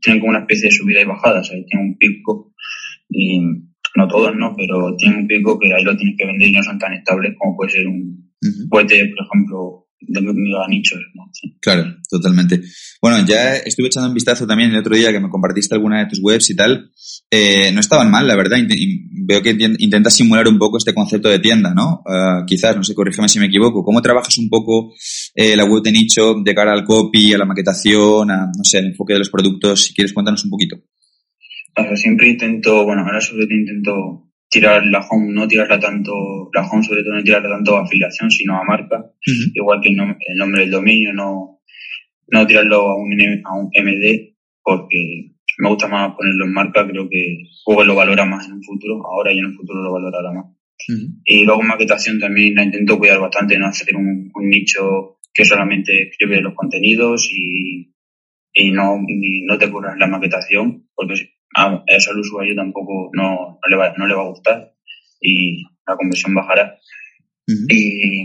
tienen 0.00 0.20
como 0.20 0.30
una 0.30 0.40
especie 0.40 0.68
de 0.68 0.74
subida 0.74 1.00
y 1.00 1.04
bajada, 1.04 1.44
¿sabes? 1.44 1.66
Tienen 1.66 1.88
un 1.88 1.98
pico 1.98 2.54
y 3.08 3.38
no 3.96 4.08
todos, 4.08 4.34
¿no? 4.34 4.54
Pero 4.56 4.96
tienen 4.96 5.20
un 5.20 5.26
pico 5.26 5.58
que 5.58 5.72
ahí 5.72 5.84
lo 5.84 5.96
tienes 5.96 6.16
que 6.18 6.26
vender 6.26 6.48
y 6.48 6.52
no 6.52 6.62
son 6.62 6.78
tan 6.78 6.94
estables 6.94 7.34
como 7.38 7.56
puede 7.56 7.70
ser 7.70 7.86
un 7.86 8.26
uh 8.42 8.68
por 8.68 8.82
ejemplo, 8.82 9.85
nichos, 10.68 11.00
¿no? 11.14 11.24
Sí. 11.32 11.56
Claro, 11.60 11.96
totalmente. 12.08 12.62
Bueno, 13.00 13.24
ya 13.26 13.56
estuve 13.56 13.88
echando 13.88 14.08
un 14.08 14.14
vistazo 14.14 14.46
también 14.46 14.70
el 14.70 14.78
otro 14.78 14.96
día 14.96 15.12
que 15.12 15.20
me 15.20 15.28
compartiste 15.28 15.74
alguna 15.74 16.00
de 16.00 16.06
tus 16.06 16.20
webs 16.22 16.50
y 16.50 16.56
tal. 16.56 16.90
Eh, 17.30 17.72
no 17.72 17.80
estaban 17.80 18.10
mal, 18.10 18.26
la 18.26 18.36
verdad. 18.36 18.58
Veo 19.26 19.42
que 19.42 19.56
intentas 19.78 20.14
simular 20.14 20.48
un 20.48 20.58
poco 20.58 20.78
este 20.78 20.94
concepto 20.94 21.28
de 21.28 21.38
tienda, 21.38 21.74
¿no? 21.74 22.02
Uh, 22.04 22.44
quizás, 22.46 22.76
no 22.76 22.84
sé, 22.84 22.94
corrígeme 22.94 23.28
si 23.28 23.38
me 23.38 23.46
equivoco. 23.46 23.84
¿Cómo 23.84 24.02
trabajas 24.02 24.38
un 24.38 24.48
poco 24.48 24.94
eh, 25.34 25.56
la 25.56 25.64
web 25.64 25.82
de 25.82 25.92
nicho 25.92 26.34
de 26.42 26.54
cara 26.54 26.72
al 26.72 26.84
copy, 26.84 27.32
a 27.32 27.38
la 27.38 27.44
maquetación, 27.44 28.30
a, 28.30 28.46
no 28.46 28.64
sé, 28.64 28.78
el 28.78 28.86
enfoque 28.86 29.14
de 29.14 29.20
los 29.20 29.30
productos? 29.30 29.84
Si 29.84 29.94
quieres, 29.94 30.12
cuéntanos 30.12 30.44
un 30.44 30.50
poquito. 30.50 30.76
O 31.76 31.96
siempre 31.96 32.28
intento, 32.28 32.84
bueno, 32.84 33.02
ahora 33.02 33.20
sobre 33.20 33.46
todo 33.46 33.54
intento 33.54 34.25
tirar 34.56 34.86
la 34.86 35.00
home, 35.00 35.34
no 35.34 35.46
tirarla 35.46 35.78
tanto, 35.78 36.48
la 36.54 36.66
home 36.66 36.82
sobre 36.82 37.02
todo 37.02 37.12
no 37.12 37.22
tirarla 37.22 37.50
tanto 37.50 37.76
a 37.76 37.82
afiliación, 37.82 38.30
sino 38.30 38.56
a 38.56 38.64
marca. 38.64 38.96
Uh-huh. 38.98 39.50
Igual 39.54 39.80
que 39.82 39.90
el, 39.90 39.96
nom 39.96 40.16
el, 40.18 40.38
nombre 40.38 40.62
del 40.62 40.70
dominio, 40.70 41.12
no, 41.12 41.60
no 42.28 42.46
tirarlo 42.46 42.76
a 42.88 42.96
un, 42.96 43.12
a 43.44 43.54
un 43.54 43.66
MD, 43.66 44.34
porque 44.62 45.32
me 45.58 45.68
gusta 45.68 45.88
más 45.88 46.14
ponerlo 46.16 46.46
en 46.46 46.52
marca, 46.54 46.86
creo 46.86 47.06
que 47.08 47.44
Google 47.66 47.88
lo 47.88 47.94
valora 47.96 48.24
más 48.24 48.46
en 48.46 48.54
un 48.54 48.62
futuro, 48.62 49.06
ahora 49.06 49.30
y 49.30 49.38
en 49.38 49.46
un 49.46 49.54
futuro 49.54 49.82
lo 49.82 49.92
valorará 49.92 50.32
más. 50.32 50.46
Uh-huh. 50.88 51.20
Y 51.24 51.44
luego 51.44 51.62
maquetación 51.62 52.18
también 52.18 52.54
la 52.54 52.64
intento 52.64 52.98
cuidar 52.98 53.20
bastante, 53.20 53.58
no 53.58 53.66
hacer 53.66 53.94
un, 53.94 54.30
un 54.32 54.48
nicho 54.48 55.18
que 55.34 55.44
solamente 55.44 56.08
escribe 56.08 56.40
los 56.40 56.54
contenidos 56.54 57.28
y, 57.30 57.92
y 58.54 58.70
no, 58.70 59.04
y 59.06 59.42
no 59.42 59.58
te 59.58 59.70
curas 59.70 59.98
la 59.98 60.06
maquetación, 60.06 60.88
porque 60.94 61.35
a 61.56 61.82
eso 61.86 62.10
al 62.10 62.18
usuario 62.18 62.54
tampoco 62.54 63.10
no, 63.14 63.58
no, 63.62 63.68
le 63.68 63.76
va, 63.76 63.94
no 63.96 64.06
le 64.06 64.14
va 64.14 64.22
a 64.22 64.28
gustar 64.28 64.72
y 65.20 65.62
la 65.86 65.96
conversión 65.96 66.34
bajará. 66.34 66.76
Y 67.46 68.24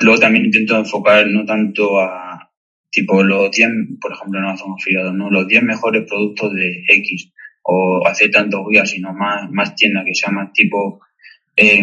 luego 0.00 0.20
también 0.20 0.46
intento 0.46 0.76
enfocar 0.76 1.26
no 1.26 1.44
tanto 1.44 2.00
a 2.00 2.50
tipo 2.90 3.22
los 3.22 3.50
10, 3.50 3.70
por 4.00 4.12
ejemplo, 4.12 4.40
no 4.40 4.50
hacemos 4.50 4.80
afiliados, 4.80 5.14
¿no? 5.14 5.30
Los 5.30 5.46
10 5.46 5.62
mejores 5.62 6.04
productos 6.08 6.54
de 6.54 6.84
X 6.88 7.32
o 7.62 8.06
hacer 8.06 8.30
tantos 8.30 8.66
guías, 8.68 8.90
sino 8.90 9.12
más, 9.12 9.50
más 9.50 9.74
tiendas 9.74 10.04
que 10.04 10.14
sea 10.14 10.30
más 10.30 10.52
tipo, 10.52 11.00
eh, 11.56 11.82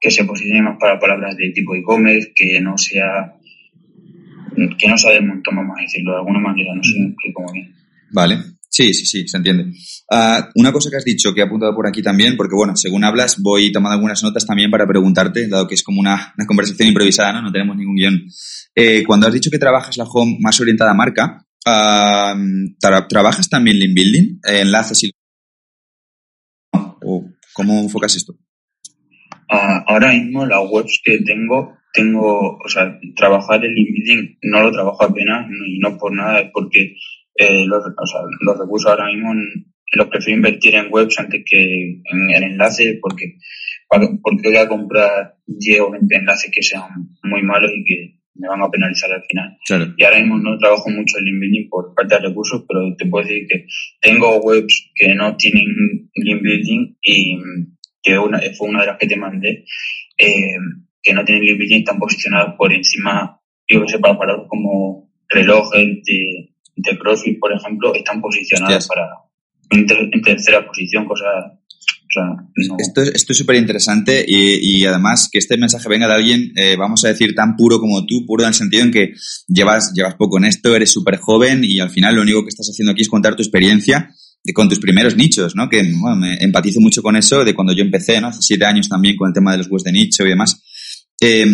que 0.00 0.10
se 0.10 0.24
posicione 0.24 0.62
más 0.62 0.78
para 0.78 0.98
palabras 0.98 1.36
de 1.36 1.50
tipo 1.50 1.74
e-commerce, 1.74 2.32
que 2.34 2.60
no 2.60 2.76
sea, 2.78 3.34
que 4.78 4.88
no 4.88 4.98
sea 4.98 5.12
de 5.12 5.20
montón, 5.20 5.56
vamos 5.56 5.76
a 5.78 5.82
decirlo 5.82 6.12
de 6.12 6.18
alguna 6.18 6.40
manera, 6.40 6.74
no 6.74 6.82
sé 6.82 6.92
si 6.92 7.00
me 7.00 7.08
explico 7.08 7.42
muy 7.42 7.52
bien. 7.52 7.74
Vale. 8.10 8.36
Sí, 8.72 8.94
sí, 8.94 9.04
sí, 9.04 9.26
se 9.26 9.36
entiende. 9.36 9.64
Uh, 10.08 10.44
una 10.54 10.70
cosa 10.70 10.90
que 10.90 10.96
has 10.96 11.04
dicho, 11.04 11.34
que 11.34 11.40
he 11.40 11.44
apuntado 11.44 11.74
por 11.74 11.88
aquí 11.88 12.02
también, 12.02 12.36
porque 12.36 12.54
bueno, 12.54 12.76
según 12.76 13.02
hablas, 13.02 13.42
voy 13.42 13.72
tomando 13.72 13.94
algunas 13.94 14.22
notas 14.22 14.46
también 14.46 14.70
para 14.70 14.86
preguntarte, 14.86 15.48
dado 15.48 15.66
que 15.66 15.74
es 15.74 15.82
como 15.82 16.00
una, 16.00 16.32
conversación 16.46 16.86
improvisada, 16.86 17.32
¿no? 17.32 17.42
No 17.42 17.50
tenemos 17.50 17.76
ningún 17.76 17.96
guion. 17.96 18.26
Eh, 18.76 19.02
cuando 19.04 19.26
has 19.26 19.32
dicho 19.32 19.50
que 19.50 19.58
trabajas 19.58 19.96
la 19.96 20.04
home 20.04 20.38
más 20.40 20.60
orientada 20.60 20.92
a 20.92 20.94
marca, 20.94 21.44
uh, 21.66 22.38
tra 22.78 23.08
¿trabajas 23.08 23.48
también 23.48 23.80
link 23.80 23.94
building, 23.94 24.38
enlaces 24.44 25.02
y... 25.02 25.10
¿O 26.72 27.28
¿Cómo 27.52 27.80
enfocas 27.80 28.14
esto? 28.14 28.34
Uh, 29.50 29.82
ahora 29.88 30.12
mismo 30.12 30.46
las 30.46 30.60
webs 30.70 31.00
que 31.04 31.18
tengo, 31.18 31.76
tengo, 31.92 32.56
o 32.56 32.68
sea, 32.68 32.96
trabajar 33.16 33.64
el 33.64 33.74
link 33.74 33.88
building 33.90 34.38
no 34.42 34.62
lo 34.62 34.70
trabajo 34.70 35.02
apenas 35.02 35.48
y 35.66 35.80
no 35.80 35.98
por 35.98 36.14
nada, 36.14 36.40
es 36.40 36.50
porque 36.52 36.94
eh, 37.40 37.64
los, 37.66 37.82
o 37.82 38.06
sea, 38.06 38.20
los 38.42 38.58
recursos 38.58 38.90
ahora 38.90 39.06
mismo 39.06 39.32
los 39.92 40.06
prefiero 40.08 40.36
invertir 40.36 40.74
en 40.74 40.92
webs 40.92 41.18
antes 41.18 41.42
que 41.44 42.02
en, 42.04 42.30
en 42.30 42.42
enlaces 42.42 42.98
porque, 43.00 43.38
porque 43.88 44.48
voy 44.48 44.56
a 44.58 44.68
comprar 44.68 45.36
10 45.46 45.80
o 45.80 45.90
20 45.90 46.16
enlaces 46.16 46.50
que 46.54 46.62
sean 46.62 46.82
muy 47.22 47.42
malos 47.42 47.70
y 47.74 47.84
que 47.84 48.20
me 48.34 48.46
van 48.46 48.62
a 48.62 48.68
penalizar 48.68 49.10
al 49.10 49.22
final. 49.22 49.56
Claro. 49.66 49.94
Y 49.96 50.04
ahora 50.04 50.18
mismo 50.18 50.36
no 50.36 50.58
trabajo 50.58 50.90
mucho 50.90 51.16
en 51.18 51.24
link 51.24 51.40
building 51.40 51.68
por 51.70 51.94
falta 51.94 52.18
de 52.18 52.28
recursos, 52.28 52.62
pero 52.68 52.94
te 52.94 53.06
puedo 53.06 53.26
decir 53.26 53.46
que 53.48 53.66
tengo 54.02 54.36
webs 54.40 54.90
que 54.94 55.14
no 55.14 55.34
tienen 55.36 56.10
link 56.14 56.42
building 56.42 56.96
y 57.00 57.38
que 58.02 58.18
una, 58.18 58.38
fue 58.56 58.68
una 58.68 58.80
de 58.82 58.86
las 58.86 58.98
que 58.98 59.06
te 59.06 59.16
mandé, 59.16 59.64
eh, 60.18 60.56
que 61.02 61.14
no 61.14 61.24
tienen 61.24 61.44
link 61.44 61.58
building, 61.58 61.78
están 61.78 61.98
posicionadas 61.98 62.54
por 62.56 62.70
encima, 62.70 63.40
yo 63.66 63.82
que 63.82 63.88
sé, 63.88 63.98
para 63.98 64.18
palabras 64.18 64.46
como 64.46 65.10
relojes 65.28 66.02
de 66.04 66.49
de 66.82 66.98
CrossFit, 66.98 67.38
por 67.38 67.52
ejemplo, 67.52 67.94
están 67.94 68.20
posicionadas 68.20 68.86
para 68.88 69.08
en, 69.70 69.86
ter 69.86 69.98
en, 70.12 70.22
tercera 70.22 70.66
posición, 70.66 71.04
cosa... 71.04 71.24
O 71.26 72.12
sea, 72.12 72.24
no. 72.24 72.76
Esto, 72.80 73.02
esto 73.02 73.32
es 73.32 73.38
súper 73.38 73.54
interesante 73.54 74.24
y, 74.26 74.80
y, 74.80 74.84
además 74.84 75.28
que 75.30 75.38
este 75.38 75.56
mensaje 75.56 75.88
venga 75.88 76.08
de 76.08 76.14
alguien, 76.14 76.52
eh, 76.56 76.74
vamos 76.76 77.04
a 77.04 77.08
decir, 77.08 77.36
tan 77.36 77.54
puro 77.54 77.78
como 77.78 78.04
tú, 78.04 78.26
puro 78.26 78.42
en 78.42 78.48
el 78.48 78.54
sentido 78.54 78.82
en 78.82 78.90
que 78.90 79.12
llevas, 79.46 79.92
llevas 79.94 80.16
poco 80.16 80.38
en 80.38 80.46
esto, 80.46 80.74
eres 80.74 80.90
súper 80.90 81.18
joven 81.18 81.62
y 81.62 81.78
al 81.78 81.90
final 81.90 82.16
lo 82.16 82.22
único 82.22 82.42
que 82.42 82.48
estás 82.48 82.68
haciendo 82.68 82.90
aquí 82.90 83.02
es 83.02 83.08
contar 83.08 83.36
tu 83.36 83.42
experiencia 83.42 84.10
de, 84.42 84.52
con 84.52 84.68
tus 84.68 84.80
primeros 84.80 85.16
nichos, 85.16 85.54
¿no? 85.54 85.68
Que 85.68 85.82
bueno, 85.82 86.16
me 86.16 86.34
empatizo 86.40 86.80
mucho 86.80 87.00
con 87.00 87.14
eso 87.14 87.44
de 87.44 87.54
cuando 87.54 87.72
yo 87.72 87.84
empecé, 87.84 88.20
¿no? 88.20 88.26
Hace 88.26 88.42
siete 88.42 88.64
años 88.64 88.88
también 88.88 89.16
con 89.16 89.28
el 89.28 89.34
tema 89.34 89.52
de 89.52 89.58
los 89.58 89.70
webs 89.70 89.84
de 89.84 89.92
nicho 89.92 90.24
y 90.24 90.30
demás. 90.30 90.60
Eh, 91.20 91.46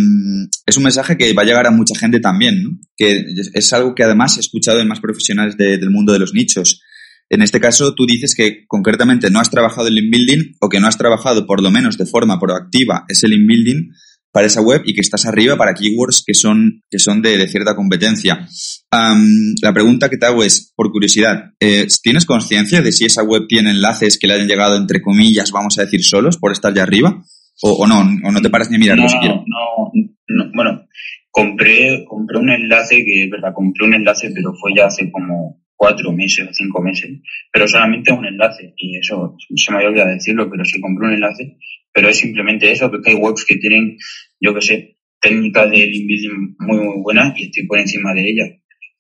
es 0.65 0.77
un 0.77 0.85
mensaje 0.85 1.17
que 1.17 1.33
va 1.33 1.43
a 1.43 1.45
llegar 1.45 1.67
a 1.67 1.73
mucha 1.73 1.99
gente 1.99 2.21
también, 2.21 2.63
¿no? 2.63 2.79
que 2.97 3.27
es 3.53 3.73
algo 3.73 3.95
que 3.95 4.05
además 4.05 4.37
he 4.37 4.41
escuchado 4.41 4.81
en 4.81 4.89
más 4.89 5.01
profesionales 5.01 5.57
de, 5.57 5.77
del 5.79 5.91
mundo 5.91 6.13
de 6.13 6.21
los 6.21 6.35
nichos. 6.35 6.81
En 7.29 7.43
este 7.43 7.61
caso, 7.61 7.95
tú 7.95 8.07
dices 8.07 8.35
que 8.37 8.65
concretamente 8.69 9.31
no 9.31 9.41
has 9.41 9.51
trabajado 9.51 9.89
el 9.89 9.95
link 9.95 10.13
building 10.13 10.55
o 10.61 10.69
que 10.69 10.79
no 10.79 10.87
has 10.87 10.97
trabajado 10.97 11.47
por 11.47 11.61
lo 11.61 11.73
menos 11.73 11.99
de 11.99 12.07
forma 12.07 12.39
proactiva 12.39 13.05
ese 13.09 13.27
link 13.27 13.47
building 13.49 13.91
para 14.31 14.47
esa 14.47 14.61
web 14.61 14.83
y 14.85 14.95
que 14.95 15.01
estás 15.01 15.25
arriba 15.25 15.57
para 15.57 15.75
keywords 15.75 16.23
que 16.25 16.35
son, 16.35 16.85
que 16.91 16.99
son 16.99 17.23
de, 17.23 17.49
cierta 17.49 17.75
competencia. 17.75 18.47
La 18.93 19.73
pregunta 19.73 20.09
que 20.09 20.19
te 20.19 20.27
hago 20.27 20.45
es, 20.45 20.73
por 20.77 20.93
curiosidad, 20.93 21.55
eh, 21.59 21.87
¿tienes 22.03 22.27
conciencia 22.27 22.83
de 22.83 22.93
si 22.93 23.07
esa 23.07 23.23
web 23.23 23.47
tiene 23.49 23.71
enlaces 23.71 24.19
que 24.19 24.27
le 24.27 24.35
hayan 24.35 24.47
llegado 24.47 24.77
entre 24.77 25.01
comillas, 25.01 25.51
vamos 25.51 25.79
a 25.79 25.85
decir, 25.85 26.05
solos 26.05 26.37
por 26.37 26.53
estar 26.53 26.73
ya 26.75 26.83
arriba? 26.83 27.25
O, 27.63 27.73
o, 27.73 27.87
no, 27.87 28.01
o 28.01 28.33
no 28.33 28.41
te 28.41 28.51
paras 28.51 28.71
ni 28.71 28.77
a 28.77 28.79
mirarlo 28.79 29.05
no, 29.05 29.09
siquiera. 29.09 29.35
No, 29.35 29.93
no, 30.29 30.51
bueno, 30.55 30.87
compré, 31.31 32.05
compré 32.05 32.39
un 32.39 32.51
enlace 32.51 33.05
que 33.05 33.25
es 33.25 33.31
verdad, 33.31 33.53
compré 33.55 33.87
un 33.87 33.95
enlace, 33.95 34.31
pero 34.35 34.53
fue 34.55 34.73
ya 34.77 34.87
hace 34.87 35.11
como 35.11 35.63
cuatro 35.77 36.13
meses 36.13 36.49
o 36.49 36.53
cinco 36.53 36.83
meses, 36.83 37.21
pero 37.53 37.69
solamente 37.69 38.13
un 38.13 38.27
enlace, 38.27 38.73
y 38.77 38.97
eso 38.97 39.37
se 39.55 39.71
me 39.71 39.79
había 39.79 39.89
olvidado 39.91 40.13
decirlo, 40.13 40.51
pero 40.51 40.65
sí 40.65 40.81
compré 40.81 41.09
un 41.09 41.15
enlace, 41.15 41.59
pero 41.93 42.09
es 42.09 42.17
simplemente 42.17 42.71
eso, 42.71 42.91
porque 42.91 43.11
hay 43.11 43.17
webs 43.17 43.45
que 43.45 43.57
tienen, 43.57 43.97
yo 44.41 44.55
que 44.55 44.63
sé, 44.63 44.97
técnicas 45.21 45.71
de 45.71 45.87
link 45.87 46.07
building 46.07 46.57
muy, 46.59 46.79
muy 46.79 47.03
buenas 47.03 47.39
y 47.39 47.45
estoy 47.45 47.67
por 47.67 47.79
encima 47.79 48.15
de 48.15 48.29
ellas. 48.29 48.51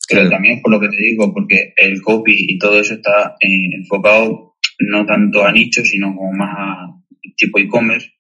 Pero 0.09 0.21
claro. 0.23 0.37
también 0.37 0.63
por 0.63 0.71
lo 0.71 0.81
que 0.81 0.89
te 0.89 1.03
digo, 1.03 1.33
porque 1.33 1.73
el 1.77 2.01
copy 2.01 2.35
y 2.37 2.59
todo 2.59 2.79
eso 2.81 2.95
está 2.95 3.35
eh, 3.41 3.75
enfocado 3.75 4.55
no 4.79 5.05
tanto 5.05 5.45
a 5.45 5.53
nichos, 5.53 5.89
sino 5.89 6.15
como 6.15 6.33
más 6.33 6.55
a 6.57 6.87
tipo 7.37 7.59
e-commerce. 7.59 8.11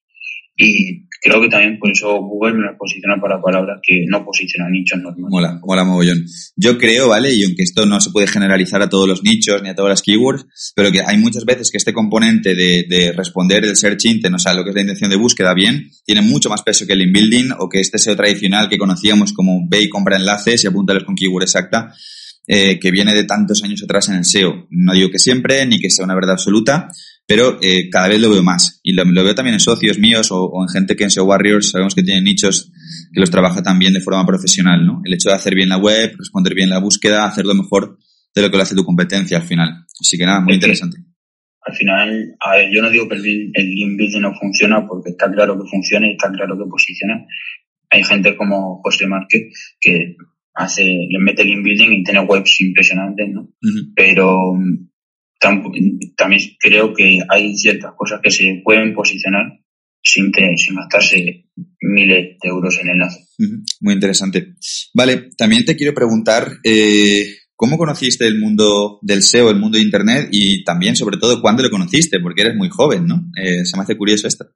Y 0.56 1.06
creo 1.20 1.40
que 1.40 1.48
también 1.48 1.78
por 1.78 1.90
eso 1.90 2.18
Google 2.20 2.54
me 2.54 2.75
posiciona 2.78 3.20
para 3.20 3.40
palabras 3.40 3.80
que 3.82 4.04
no 4.08 4.25
posiciona 4.25 4.70
nichos 4.70 4.98
normales. 5.00 5.30
Mola, 5.30 5.60
mola 5.62 5.84
mogollón. 5.84 6.25
Yo 6.56 6.78
creo, 6.78 7.08
¿vale? 7.08 7.34
Y 7.34 7.44
aunque 7.44 7.62
esto 7.62 7.84
no 7.84 8.00
se 8.00 8.10
puede 8.10 8.26
generalizar 8.26 8.80
a 8.80 8.88
todos 8.88 9.06
los 9.06 9.22
nichos 9.22 9.62
ni 9.62 9.68
a 9.68 9.75
todas 9.75 9.90
las 9.90 10.02
keywords, 10.02 10.46
pero 10.75 10.90
que 10.90 11.02
hay 11.06 11.18
muchas 11.18 11.44
veces 11.44 11.70
que 11.70 11.76
este 11.76 11.92
componente 11.92 12.54
de, 12.54 12.86
de 12.88 13.12
responder 13.12 13.64
el 13.64 13.76
search 13.76 14.06
intent, 14.06 14.34
o 14.34 14.38
sea, 14.38 14.54
lo 14.54 14.64
que 14.64 14.70
es 14.70 14.76
la 14.76 14.82
intención 14.82 15.10
de 15.10 15.16
búsqueda 15.16 15.52
bien, 15.52 15.90
tiene 16.04 16.22
mucho 16.22 16.48
más 16.48 16.62
peso 16.62 16.86
que 16.86 16.94
el 16.94 17.02
inbuilding 17.02 17.52
o 17.58 17.68
que 17.68 17.80
este 17.80 17.98
SEO 17.98 18.16
tradicional 18.16 18.68
que 18.68 18.78
conocíamos 18.78 19.32
como 19.32 19.66
ve 19.68 19.82
y 19.82 19.88
compra 19.90 20.16
enlaces 20.16 20.64
y 20.64 20.66
apúntales 20.66 21.04
con 21.04 21.14
keyword 21.14 21.42
exacta, 21.42 21.92
eh, 22.46 22.78
que 22.78 22.90
viene 22.92 23.12
de 23.12 23.25
tantos 23.25 23.62
años 23.64 23.82
atrás 23.82 24.08
en 24.08 24.14
el 24.14 24.25
SEO. 24.25 24.68
No 24.70 24.94
digo 24.94 25.10
que 25.10 25.18
siempre, 25.18 25.66
ni 25.66 25.80
que 25.80 25.90
sea 25.90 26.04
una 26.04 26.14
verdad 26.14 26.32
absoluta, 26.32 26.88
pero 27.26 27.59
eh, 27.61 27.90
cada 27.90 28.09
vez 28.09 28.21
lo 28.21 28.30
veo 28.30 28.42
más. 28.42 28.80
Y 28.83 28.92
lo, 28.92 29.04
veo 29.04 29.35
también 29.35 29.54
en 29.54 29.61
socios 29.61 29.99
míos 29.99 30.28
o, 30.30 30.62
en 30.62 30.68
gente 30.68 30.95
que 30.95 31.04
en 31.04 31.11
SEO 31.11 31.25
Warriors 31.25 31.71
sabemos 31.71 31.95
que 31.95 32.02
tienen 32.02 32.25
nichos 32.25 32.73
que 33.12 33.21
los 33.21 33.30
trabaja 33.30 33.62
también 33.62 33.92
de 33.92 34.00
forma 34.00 34.25
profesional, 34.25 34.87
¿no? 34.87 35.02
El 35.04 35.14
hecho 35.14 35.30
de 35.30 35.35
hacer 35.35 35.54
bien 35.54 35.68
la 35.68 35.78
web, 35.78 36.14
responder 36.16 36.54
bien 36.54 36.71
la 36.71 36.78
búsqueda, 36.78 37.25
hacerlo 37.25 37.54
mejor 37.54 37.99
de 38.35 38.42
lo 38.42 38.50
que 38.50 38.56
lo 38.56 38.62
hace 38.62 38.76
tu 38.76 38.85
competencia 38.85 39.38
al 39.38 39.42
final. 39.42 39.85
Así 40.00 40.16
que 40.16 40.25
nada, 40.25 40.40
muy 40.40 40.54
interesante. 40.54 40.99
Al 41.62 41.75
final, 41.75 42.37
a 42.38 42.56
ver, 42.56 42.71
yo 42.73 42.80
no 42.80 42.90
digo 42.90 43.09
que 43.09 43.16
el, 43.16 43.50
el 43.52 43.75
link 43.75 43.99
building 43.99 44.21
no 44.21 44.33
funciona 44.35 44.87
porque 44.87 45.11
está 45.11 45.30
claro 45.33 45.61
que 45.61 45.68
funciona 45.68 46.06
y 46.06 46.12
está 46.12 46.30
claro 46.30 46.56
que 46.56 46.71
posiciona. 46.71 47.26
Hay 47.90 48.04
gente 48.04 48.37
como 48.37 48.80
José 48.83 49.06
Márquez 49.09 49.75
que 49.80 50.16
hace, 50.54 50.85
le 50.85 51.18
mete 51.18 51.42
el 51.42 51.49
link 51.49 51.64
building 51.64 51.90
y 51.90 52.04
tiene 52.04 52.21
webs 52.21 52.61
impresionantes, 52.61 53.28
¿no? 53.30 53.49
Pero 53.97 54.54
también 55.38 56.43
creo 56.59 56.95
que 56.95 57.21
hay 57.28 57.57
ciertas 57.57 57.93
cosas 57.97 58.21
que 58.23 58.31
se 58.31 58.61
pueden 58.64 58.95
posicionar 58.95 59.61
sin, 60.02 60.33
sin 60.57 60.76
gastarse 60.76 61.47
miles 61.81 62.37
de 62.43 62.49
euros 62.49 62.78
en 62.81 62.90
enlace. 62.90 63.26
Muy 63.81 63.95
interesante. 63.95 64.55
Vale, 64.95 65.31
también 65.37 65.64
te 65.64 65.76
quiero 65.76 65.95
preguntar, 65.95 66.59
eh, 66.62 67.26
¿cómo 67.55 67.76
conociste 67.76 68.26
el 68.26 68.38
mundo 68.38 68.99
del 69.02 69.23
SEO, 69.23 69.50
el 69.50 69.59
mundo 69.59 69.78
de 69.78 69.85
Internet 69.85 70.28
y 70.31 70.64
también, 70.64 70.97
sobre 70.97 71.19
todo, 71.19 71.40
cuándo 71.40 71.62
lo 71.62 71.71
conociste? 71.71 72.21
Porque 72.21 72.43
eres 72.43 72.57
muy 72.57 72.69
joven, 72.69 73.07
¿no? 73.07 73.31
Eh, 73.37 73.64
se 73.64 73.76
me 73.76 73.83
hace 73.83 73.97
curioso 73.97 74.28
esto. 74.28 74.47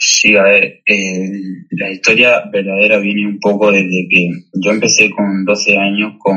Sí, 0.00 0.36
a 0.36 0.44
ver, 0.44 0.82
eh, 0.86 1.30
la 1.70 1.90
historia 1.90 2.44
verdadera 2.52 3.00
viene 3.00 3.26
un 3.26 3.40
poco 3.40 3.72
desde 3.72 4.06
que 4.08 4.28
yo 4.54 4.70
empecé 4.70 5.10
con 5.10 5.44
12 5.44 5.76
años 5.76 6.12
con, 6.18 6.36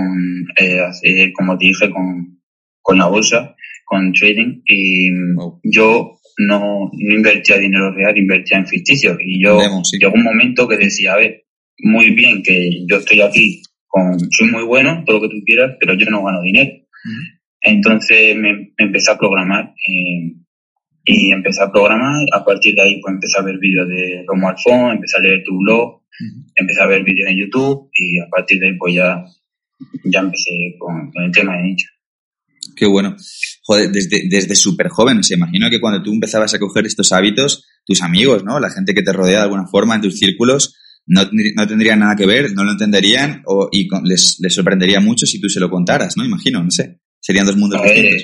eh, 0.57 1.31
como 1.31 1.55
te 1.59 1.67
dije, 1.67 1.91
con 1.91 2.40
con 2.81 2.97
la 2.97 3.07
bolsa, 3.07 3.55
con 3.85 4.13
trading, 4.13 4.61
y 4.65 5.09
yo 5.63 6.19
no, 6.37 6.89
no, 6.91 7.15
invertía 7.15 7.57
dinero 7.57 7.93
real, 7.93 8.17
invertía 8.17 8.57
en 8.57 8.67
ficticios. 8.67 9.17
Y 9.19 9.43
yo 9.43 9.59
llegó 9.99 10.13
un 10.13 10.23
momento 10.23 10.67
que 10.67 10.77
decía, 10.77 11.13
a 11.13 11.17
ver, 11.17 11.45
muy 11.79 12.11
bien 12.11 12.41
que 12.43 12.85
yo 12.87 12.97
estoy 12.97 13.21
aquí, 13.21 13.61
con, 13.87 14.19
soy 14.31 14.49
muy 14.49 14.63
bueno, 14.63 15.03
todo 15.05 15.17
lo 15.17 15.23
que 15.23 15.35
tú 15.35 15.43
quieras, 15.45 15.75
pero 15.79 15.93
yo 15.95 16.09
no 16.09 16.23
gano 16.23 16.41
dinero. 16.41 16.71
Entonces 17.61 18.35
me, 18.35 18.73
empecé 18.77 19.11
a 19.11 19.17
programar. 19.17 19.73
Eh, 19.87 20.35
y 21.03 21.31
empecé 21.31 21.63
a 21.63 21.71
programar, 21.71 22.25
a 22.31 22.45
partir 22.45 22.75
de 22.75 22.83
ahí 22.83 23.01
pues 23.01 23.15
empecé 23.15 23.39
a 23.39 23.43
ver 23.43 23.57
vídeos 23.57 23.87
de 23.87 24.23
Romo 24.27 24.49
Alfón, 24.49 24.91
empecé 24.91 25.17
a 25.17 25.21
leer 25.21 25.43
tu 25.43 25.57
blog, 25.57 26.03
empecé 26.55 26.81
a 26.81 26.85
ver 26.85 27.03
vídeos 27.03 27.29
en 27.29 27.37
YouTube 27.39 27.89
y 27.93 28.19
a 28.19 28.27
partir 28.29 28.59
de 28.59 28.67
ahí 28.67 28.77
pues 28.77 28.93
ya, 28.93 29.23
ya 30.05 30.19
empecé 30.19 30.75
con, 30.77 31.11
con 31.11 31.23
el 31.23 31.31
tema 31.31 31.57
de 31.57 31.63
nicho. 31.63 31.87
Qué 32.75 32.85
bueno. 32.85 33.15
Joder, 33.63 33.91
desde, 33.91 34.23
desde 34.29 34.55
súper 34.55 34.89
joven. 34.89 35.23
Se 35.23 35.35
imagino 35.35 35.69
que 35.69 35.79
cuando 35.79 36.03
tú 36.03 36.13
empezabas 36.13 36.53
a 36.53 36.59
coger 36.59 36.85
estos 36.85 37.11
hábitos, 37.11 37.65
tus 37.85 38.01
amigos, 38.01 38.43
¿no? 38.43 38.59
La 38.59 38.69
gente 38.69 38.93
que 38.93 39.01
te 39.01 39.13
rodea 39.13 39.37
de 39.37 39.43
alguna 39.43 39.67
forma 39.67 39.95
en 39.95 40.01
tus 40.01 40.17
círculos, 40.17 40.75
no, 41.05 41.21
no 41.55 41.67
tendrían 41.67 41.99
nada 41.99 42.15
que 42.15 42.25
ver, 42.25 42.53
no 42.53 42.63
lo 42.63 42.71
entenderían 42.71 43.41
o, 43.45 43.69
y 43.71 43.87
les, 44.03 44.37
les, 44.39 44.53
sorprendería 44.53 44.99
mucho 44.99 45.25
si 45.25 45.41
tú 45.41 45.49
se 45.49 45.59
lo 45.59 45.69
contaras, 45.69 46.15
¿no? 46.17 46.23
Imagino, 46.23 46.63
no 46.63 46.71
sé. 46.71 46.99
Serían 47.19 47.45
dos 47.45 47.57
mundos 47.57 47.81
distintos. 47.83 48.23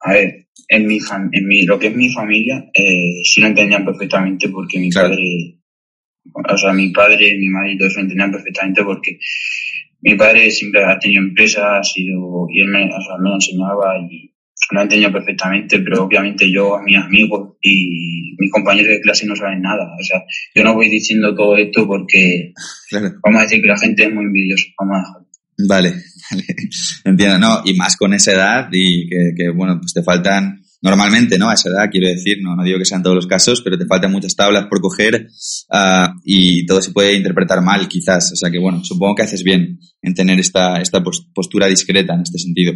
a 0.00 0.12
ver, 0.12 0.46
en 0.68 0.86
mi, 0.86 0.98
en 1.32 1.46
mi, 1.46 1.64
lo 1.64 1.78
que 1.78 1.88
es 1.88 1.96
mi 1.96 2.12
familia, 2.12 2.64
eh, 2.72 3.22
sí 3.24 3.40
lo 3.40 3.48
entendían 3.48 3.84
perfectamente 3.84 4.48
porque 4.48 4.78
mi 4.78 4.90
padre, 4.90 5.58
o 6.32 6.56
sea, 6.56 6.72
mi 6.72 6.90
padre, 6.90 7.36
mi 7.38 7.48
madre 7.48 7.72
y 7.72 7.78
todo 7.78 7.88
eso 7.88 7.96
lo 7.96 8.02
entendían 8.02 8.32
perfectamente 8.32 8.84
porque 8.84 9.18
mi 10.02 10.14
padre 10.16 10.50
siempre 10.50 10.84
ha 10.84 10.98
tenido 10.98 11.22
empresas, 11.22 11.64
ha 11.64 11.82
sido, 11.82 12.46
y 12.50 12.60
él 12.60 12.68
me, 12.68 12.84
o 12.86 13.00
sea, 13.00 13.18
me 13.18 13.34
enseñaba 13.34 13.98
y 14.10 14.30
lo 14.70 14.82
entendido 14.82 15.12
perfectamente, 15.12 15.80
pero 15.80 16.04
obviamente 16.04 16.50
yo 16.50 16.76
a 16.76 16.82
mis 16.82 16.96
amigos 16.96 17.56
y 17.60 18.36
mis 18.38 18.52
compañeros 18.52 18.90
de 18.90 19.00
clase 19.00 19.26
no 19.26 19.34
saben 19.34 19.62
nada. 19.62 19.94
O 19.98 20.02
sea, 20.02 20.22
yo 20.54 20.62
no 20.62 20.74
voy 20.74 20.88
diciendo 20.88 21.34
todo 21.34 21.56
esto 21.56 21.86
porque 21.86 22.52
vamos 23.22 23.40
a 23.40 23.42
decir 23.42 23.60
que 23.60 23.68
la 23.68 23.78
gente 23.78 24.04
es 24.04 24.12
muy 24.12 24.24
envidiosa. 24.24 24.64
Vamos 24.78 24.96
a. 24.98 25.30
Vale, 25.68 25.90
vale, 26.30 26.44
entiendo, 27.04 27.38
no, 27.38 27.62
y 27.64 27.74
más 27.74 27.96
con 27.96 28.14
esa 28.14 28.32
edad 28.32 28.68
y 28.72 29.08
que, 29.08 29.32
que 29.36 29.50
bueno, 29.50 29.78
pues 29.78 29.92
te 29.92 30.02
faltan 30.02 30.59
normalmente, 30.82 31.38
¿no? 31.38 31.50
A 31.50 31.54
esa 31.54 31.68
edad, 31.68 31.90
quiero 31.90 32.08
decir, 32.08 32.38
no, 32.42 32.56
no 32.56 32.64
digo 32.64 32.78
que 32.78 32.84
sean 32.84 33.02
todos 33.02 33.16
los 33.16 33.26
casos, 33.26 33.60
pero 33.62 33.78
te 33.78 33.86
faltan 33.86 34.12
muchas 34.12 34.34
tablas 34.34 34.66
por 34.66 34.80
coger 34.80 35.28
uh, 35.70 36.08
y 36.24 36.64
todo 36.66 36.80
se 36.80 36.92
puede 36.92 37.14
interpretar 37.14 37.62
mal, 37.62 37.88
quizás. 37.88 38.32
O 38.32 38.36
sea 38.36 38.50
que, 38.50 38.58
bueno, 38.58 38.82
supongo 38.84 39.14
que 39.14 39.22
haces 39.22 39.42
bien 39.42 39.78
en 40.02 40.14
tener 40.14 40.38
esta, 40.40 40.80
esta 40.80 41.02
postura 41.02 41.66
discreta 41.66 42.14
en 42.14 42.22
este 42.22 42.38
sentido. 42.38 42.72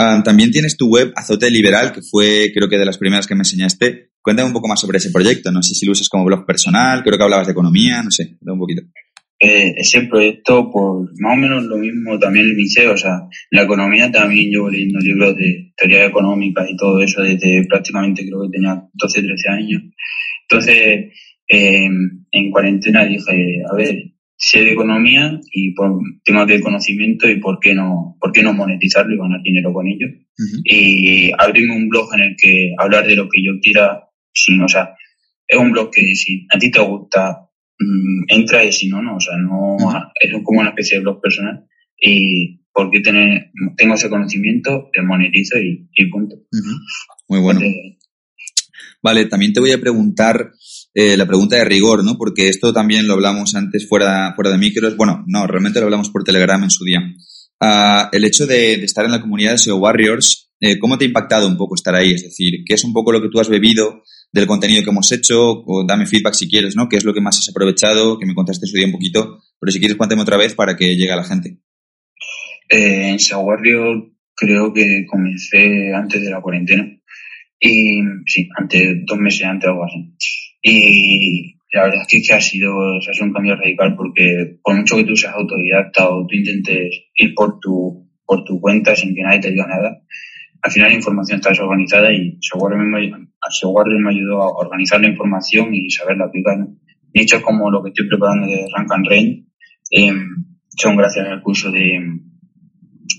Uh, 0.00 0.22
también 0.22 0.50
tienes 0.50 0.76
tu 0.76 0.88
web 0.88 1.12
Azote 1.16 1.50
Liberal, 1.50 1.92
que 1.92 2.02
fue, 2.02 2.52
creo 2.54 2.68
que 2.68 2.78
de 2.78 2.86
las 2.86 2.98
primeras 2.98 3.26
que 3.26 3.34
me 3.34 3.40
enseñaste. 3.40 4.12
Cuéntame 4.22 4.48
un 4.48 4.52
poco 4.52 4.68
más 4.68 4.80
sobre 4.80 4.98
ese 4.98 5.10
proyecto. 5.10 5.50
No 5.50 5.62
sé 5.62 5.74
si 5.74 5.86
lo 5.86 5.92
usas 5.92 6.08
como 6.08 6.24
blog 6.24 6.44
personal, 6.46 7.02
creo 7.02 7.16
que 7.16 7.24
hablabas 7.24 7.46
de 7.46 7.52
economía, 7.52 8.02
no 8.02 8.10
sé, 8.10 8.36
da 8.40 8.52
un 8.52 8.58
poquito 8.58 8.82
eh, 9.40 9.74
ese 9.76 10.02
proyecto, 10.02 10.68
por 10.70 11.08
más 11.20 11.34
o 11.34 11.36
menos 11.36 11.64
lo 11.64 11.76
mismo 11.76 12.18
también 12.18 12.46
el 12.46 12.58
inicié, 12.58 12.88
o 12.88 12.96
sea, 12.96 13.20
la 13.50 13.62
economía 13.62 14.10
también 14.10 14.50
llevo 14.50 14.68
leyendo 14.68 14.98
libros 14.98 15.36
de 15.36 15.72
teoría 15.76 16.06
económica 16.06 16.66
y 16.68 16.76
todo 16.76 17.00
eso 17.00 17.22
desde 17.22 17.64
prácticamente 17.68 18.26
creo 18.26 18.42
que 18.42 18.50
tenía 18.50 18.82
12, 18.92 19.22
13 19.22 19.48
años. 19.50 19.82
Entonces, 20.42 21.12
eh, 21.48 21.88
en 22.32 22.50
cuarentena 22.50 23.04
dije, 23.04 23.62
a 23.70 23.76
ver, 23.76 24.12
sé 24.36 24.64
de 24.64 24.72
economía 24.72 25.38
y 25.52 25.72
por 25.72 26.00
temas 26.24 26.46
de 26.46 26.60
conocimiento 26.60 27.28
y 27.28 27.40
por 27.40 27.58
qué 27.60 27.74
no, 27.74 28.16
por 28.20 28.32
qué 28.32 28.42
no 28.42 28.52
monetizarlo 28.52 29.14
y 29.14 29.18
ganar 29.18 29.42
dinero 29.42 29.72
con 29.72 29.86
ello. 29.86 30.06
Y 30.64 31.30
abrirme 31.36 31.76
un 31.76 31.88
blog 31.88 32.14
en 32.14 32.20
el 32.20 32.36
que 32.36 32.72
hablar 32.78 33.06
de 33.06 33.16
lo 33.16 33.28
que 33.28 33.42
yo 33.42 33.52
quiera, 33.60 34.08
sin, 34.32 34.60
o 34.62 34.68
sea, 34.68 34.94
es 35.46 35.58
un 35.58 35.72
blog 35.72 35.90
que 35.90 36.14
si 36.14 36.46
a 36.52 36.58
ti 36.58 36.70
te 36.70 36.80
gusta 36.80 37.47
Mm, 37.78 38.24
entra 38.28 38.64
y 38.64 38.72
si 38.72 38.88
no, 38.88 39.00
no, 39.00 39.16
o 39.16 39.20
sea, 39.20 39.36
no, 39.36 39.76
es 40.20 40.32
como 40.42 40.60
una 40.60 40.70
especie 40.70 40.98
de 40.98 41.02
blog 41.04 41.20
personal 41.20 41.64
y 42.00 42.60
porque 42.72 43.00
tener, 43.00 43.50
tengo 43.76 43.94
ese 43.94 44.08
conocimiento, 44.08 44.88
te 44.92 45.02
monetizo 45.02 45.58
y, 45.58 46.10
punto. 46.10 46.36
Muy 47.28 47.40
bueno. 47.40 47.60
vale, 49.02 49.26
también 49.26 49.52
te 49.52 49.60
voy 49.60 49.72
a 49.72 49.80
preguntar 49.80 50.52
eh, 50.94 51.16
la 51.16 51.26
pregunta 51.26 51.56
de 51.56 51.64
rigor, 51.64 52.04
¿no? 52.04 52.16
Porque 52.16 52.48
esto 52.48 52.72
también 52.72 53.06
lo 53.06 53.14
hablamos 53.14 53.54
antes 53.56 53.88
fuera, 53.88 54.32
fuera 54.34 54.50
de 54.50 54.58
micros. 54.58 54.96
Bueno, 54.96 55.24
no, 55.26 55.46
realmente 55.46 55.80
lo 55.80 55.86
hablamos 55.86 56.10
por 56.10 56.22
Telegram 56.24 56.62
en 56.62 56.70
su 56.70 56.84
día. 56.84 57.00
Uh, 57.60 58.08
el 58.12 58.24
hecho 58.24 58.46
de, 58.46 58.76
de, 58.76 58.84
estar 58.84 59.04
en 59.04 59.10
la 59.10 59.20
comunidad 59.20 59.52
de 59.52 59.58
SEO 59.58 59.76
Warriors, 59.76 60.52
eh, 60.60 60.78
¿cómo 60.78 60.98
te 60.98 61.04
ha 61.04 61.08
impactado 61.08 61.48
un 61.48 61.56
poco 61.56 61.74
estar 61.74 61.94
ahí? 61.94 62.12
Es 62.12 62.22
decir, 62.22 62.62
¿qué 62.64 62.74
es 62.74 62.84
un 62.84 62.92
poco 62.92 63.10
lo 63.10 63.20
que 63.20 63.28
tú 63.28 63.40
has 63.40 63.48
bebido 63.48 64.02
del 64.32 64.46
contenido 64.46 64.82
que 64.82 64.90
hemos 64.90 65.10
hecho, 65.12 65.62
o 65.64 65.84
dame 65.86 66.06
feedback 66.06 66.34
si 66.34 66.48
quieres, 66.48 66.76
¿no? 66.76 66.88
¿Qué 66.88 66.96
es 66.96 67.04
lo 67.04 67.14
que 67.14 67.20
más 67.20 67.38
has 67.38 67.48
aprovechado? 67.48 68.18
Que 68.18 68.26
me 68.26 68.34
contaste 68.34 68.66
su 68.66 68.76
día 68.76 68.86
un 68.86 68.92
poquito, 68.92 69.40
pero 69.58 69.72
si 69.72 69.78
quieres 69.78 69.96
cuéntame 69.96 70.22
otra 70.22 70.36
vez 70.36 70.54
para 70.54 70.76
que 70.76 70.96
llegue 70.96 71.12
a 71.12 71.16
la 71.16 71.24
gente. 71.24 71.58
Eh, 72.68 73.10
en 73.10 73.18
Saguardio 73.18 74.12
creo 74.34 74.72
que 74.72 75.04
comencé 75.06 75.92
antes 75.94 76.22
de 76.22 76.30
la 76.30 76.40
cuarentena. 76.40 76.86
Y 77.60 78.00
sí, 78.26 78.48
antes, 78.56 79.04
dos 79.04 79.18
meses 79.18 79.46
antes 79.46 79.68
o 79.68 79.72
algo 79.72 79.84
así. 79.84 80.14
Y 80.62 81.56
la 81.72 81.84
verdad 81.84 82.06
es 82.08 82.26
que 82.26 82.34
ha 82.34 82.40
sido, 82.40 82.72
ha 82.96 83.14
sido 83.14 83.26
un 83.26 83.32
cambio 83.32 83.56
radical 83.56 83.96
porque 83.96 84.58
por 84.62 84.76
mucho 84.76 84.96
que 84.96 85.04
tú 85.04 85.16
seas 85.16 85.34
autodidacta 85.34 86.08
o 86.08 86.26
tú 86.26 86.36
intentes 86.36 87.08
ir 87.14 87.34
por 87.34 87.58
tu, 87.60 88.08
por 88.24 88.44
tu 88.44 88.60
cuenta 88.60 88.94
sin 88.94 89.14
que 89.14 89.22
nadie 89.22 89.40
te 89.40 89.50
diga 89.50 89.66
nada, 89.66 90.02
al 90.68 90.72
final 90.72 90.90
la 90.90 90.96
información 90.96 91.36
está 91.36 91.50
desorganizada 91.50 92.12
y 92.12 92.36
Software 92.40 92.76
me, 92.76 94.10
ayudó 94.10 94.42
a 94.42 94.52
organizar 94.52 95.00
la 95.00 95.08
información 95.08 95.74
y 95.74 95.90
saberla 95.90 96.26
aplicar. 96.26 96.58
Nichos 97.14 97.42
como 97.42 97.70
lo 97.70 97.82
que 97.82 97.88
estoy 97.88 98.06
preparando 98.06 98.46
de 98.46 98.66
Rank 98.76 98.92
and 98.92 99.06
Rain 99.06 99.48
eh, 99.90 100.12
son 100.76 100.96
gracias 100.96 101.26
al 101.26 101.42
curso 101.42 101.72
de, 101.72 101.98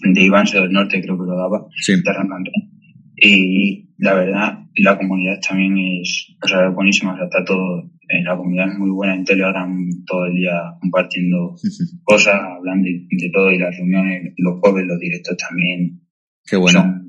de 0.03 0.21
Iván 0.21 0.45
del 0.45 0.71
Norte, 0.71 1.01
creo 1.01 1.17
que 1.17 1.25
lo 1.25 1.35
daba, 1.35 1.65
de 1.87 2.13
Rank 2.13 2.31
and 2.31 2.47
Rain. 2.47 2.71
Y 3.15 3.89
la 3.97 4.13
verdad, 4.13 4.59
la 4.75 4.97
comunidad 4.97 5.39
también 5.45 5.75
es, 6.01 6.35
o 6.41 6.47
sea, 6.47 6.69
buenísima, 6.69 7.13
o 7.13 7.15
sea, 7.15 7.25
está 7.25 7.43
todo, 7.43 7.81
eh, 8.07 8.23
la 8.23 8.37
comunidad 8.37 8.71
es 8.71 8.77
muy 8.77 8.91
buena 8.91 9.15
en 9.15 9.25
Telegram, 9.25 9.89
todo 10.05 10.25
el 10.25 10.35
día 10.35 10.53
compartiendo 10.79 11.55
cosas, 12.03 12.35
hablando 12.35 12.87
de, 12.87 13.31
todo 13.33 13.51
y 13.51 13.57
las 13.57 13.75
reuniones, 13.75 14.33
los 14.37 14.59
jueves, 14.59 14.85
los 14.85 14.99
directos 14.99 15.35
también. 15.35 15.99
Qué 16.45 16.55
bueno. 16.55 17.08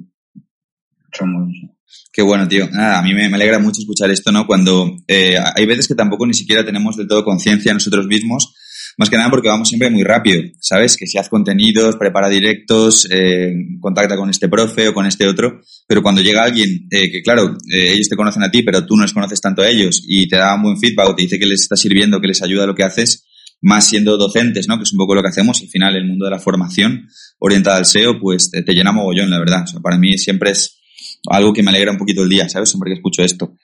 Qué 2.12 2.22
bueno, 2.22 2.46
tío. 2.48 2.68
A 2.72 3.02
mí 3.02 3.14
me, 3.14 3.26
alegra 3.26 3.58
mucho 3.58 3.80
escuchar 3.80 4.10
esto, 4.10 4.32
¿no? 4.32 4.46
Cuando 4.46 4.96
eh, 5.06 5.36
hay 5.38 5.66
veces 5.66 5.88
que 5.88 5.94
tampoco 5.94 6.26
ni 6.26 6.34
siquiera 6.34 6.64
tenemos 6.64 6.96
del 6.96 7.08
todo 7.08 7.24
conciencia 7.24 7.72
nosotros 7.74 8.06
mismos, 8.06 8.54
más 8.96 9.08
que 9.08 9.16
nada 9.16 9.30
porque 9.30 9.48
vamos 9.48 9.68
siempre 9.68 9.90
muy 9.90 10.02
rápido, 10.02 10.42
¿sabes? 10.60 10.96
Que 10.96 11.06
si 11.06 11.18
haz 11.18 11.28
contenidos, 11.28 11.96
prepara 11.96 12.28
directos, 12.28 13.08
eh, 13.10 13.52
contacta 13.80 14.16
con 14.16 14.30
este 14.30 14.48
profe 14.48 14.88
o 14.88 14.94
con 14.94 15.06
este 15.06 15.26
otro, 15.26 15.60
pero 15.86 16.02
cuando 16.02 16.20
llega 16.20 16.42
alguien 16.42 16.86
eh, 16.90 17.10
que, 17.10 17.22
claro, 17.22 17.56
eh, 17.72 17.92
ellos 17.92 18.08
te 18.08 18.16
conocen 18.16 18.42
a 18.42 18.50
ti, 18.50 18.62
pero 18.62 18.84
tú 18.84 18.96
no 18.96 19.02
les 19.02 19.12
conoces 19.12 19.40
tanto 19.40 19.62
a 19.62 19.68
ellos 19.68 20.02
y 20.06 20.28
te 20.28 20.36
da 20.36 20.54
un 20.54 20.62
buen 20.62 20.78
feedback 20.78 21.08
o 21.08 21.14
te 21.14 21.22
dice 21.22 21.38
que 21.38 21.46
les 21.46 21.62
está 21.62 21.76
sirviendo, 21.76 22.20
que 22.20 22.28
les 22.28 22.42
ayuda 22.42 22.66
lo 22.66 22.74
que 22.74 22.82
haces, 22.82 23.24
más 23.62 23.86
siendo 23.88 24.16
docentes, 24.16 24.68
¿no? 24.68 24.76
Que 24.76 24.84
es 24.84 24.92
un 24.92 24.98
poco 24.98 25.14
lo 25.14 25.22
que 25.22 25.28
hacemos, 25.28 25.60
al 25.60 25.68
final 25.68 25.96
el 25.96 26.06
mundo 26.06 26.24
de 26.24 26.32
la 26.32 26.38
formación 26.38 27.08
orientada 27.38 27.78
al 27.78 27.86
SEO, 27.86 28.18
pues 28.20 28.50
te, 28.50 28.74
llena 28.74 28.92
mogollón, 28.92 29.30
la 29.30 29.38
verdad. 29.38 29.64
Para 29.82 29.98
mí 29.98 30.18
siempre 30.18 30.50
es 30.50 30.79
algo 31.28 31.52
que 31.52 31.62
me 31.62 31.70
alegra 31.70 31.92
un 31.92 31.98
poquito 31.98 32.22
el 32.22 32.28
día, 32.28 32.48
¿sabes? 32.48 32.70
Siempre 32.70 32.90
que 32.90 32.96
escucho 32.96 33.22
esto. 33.22 33.54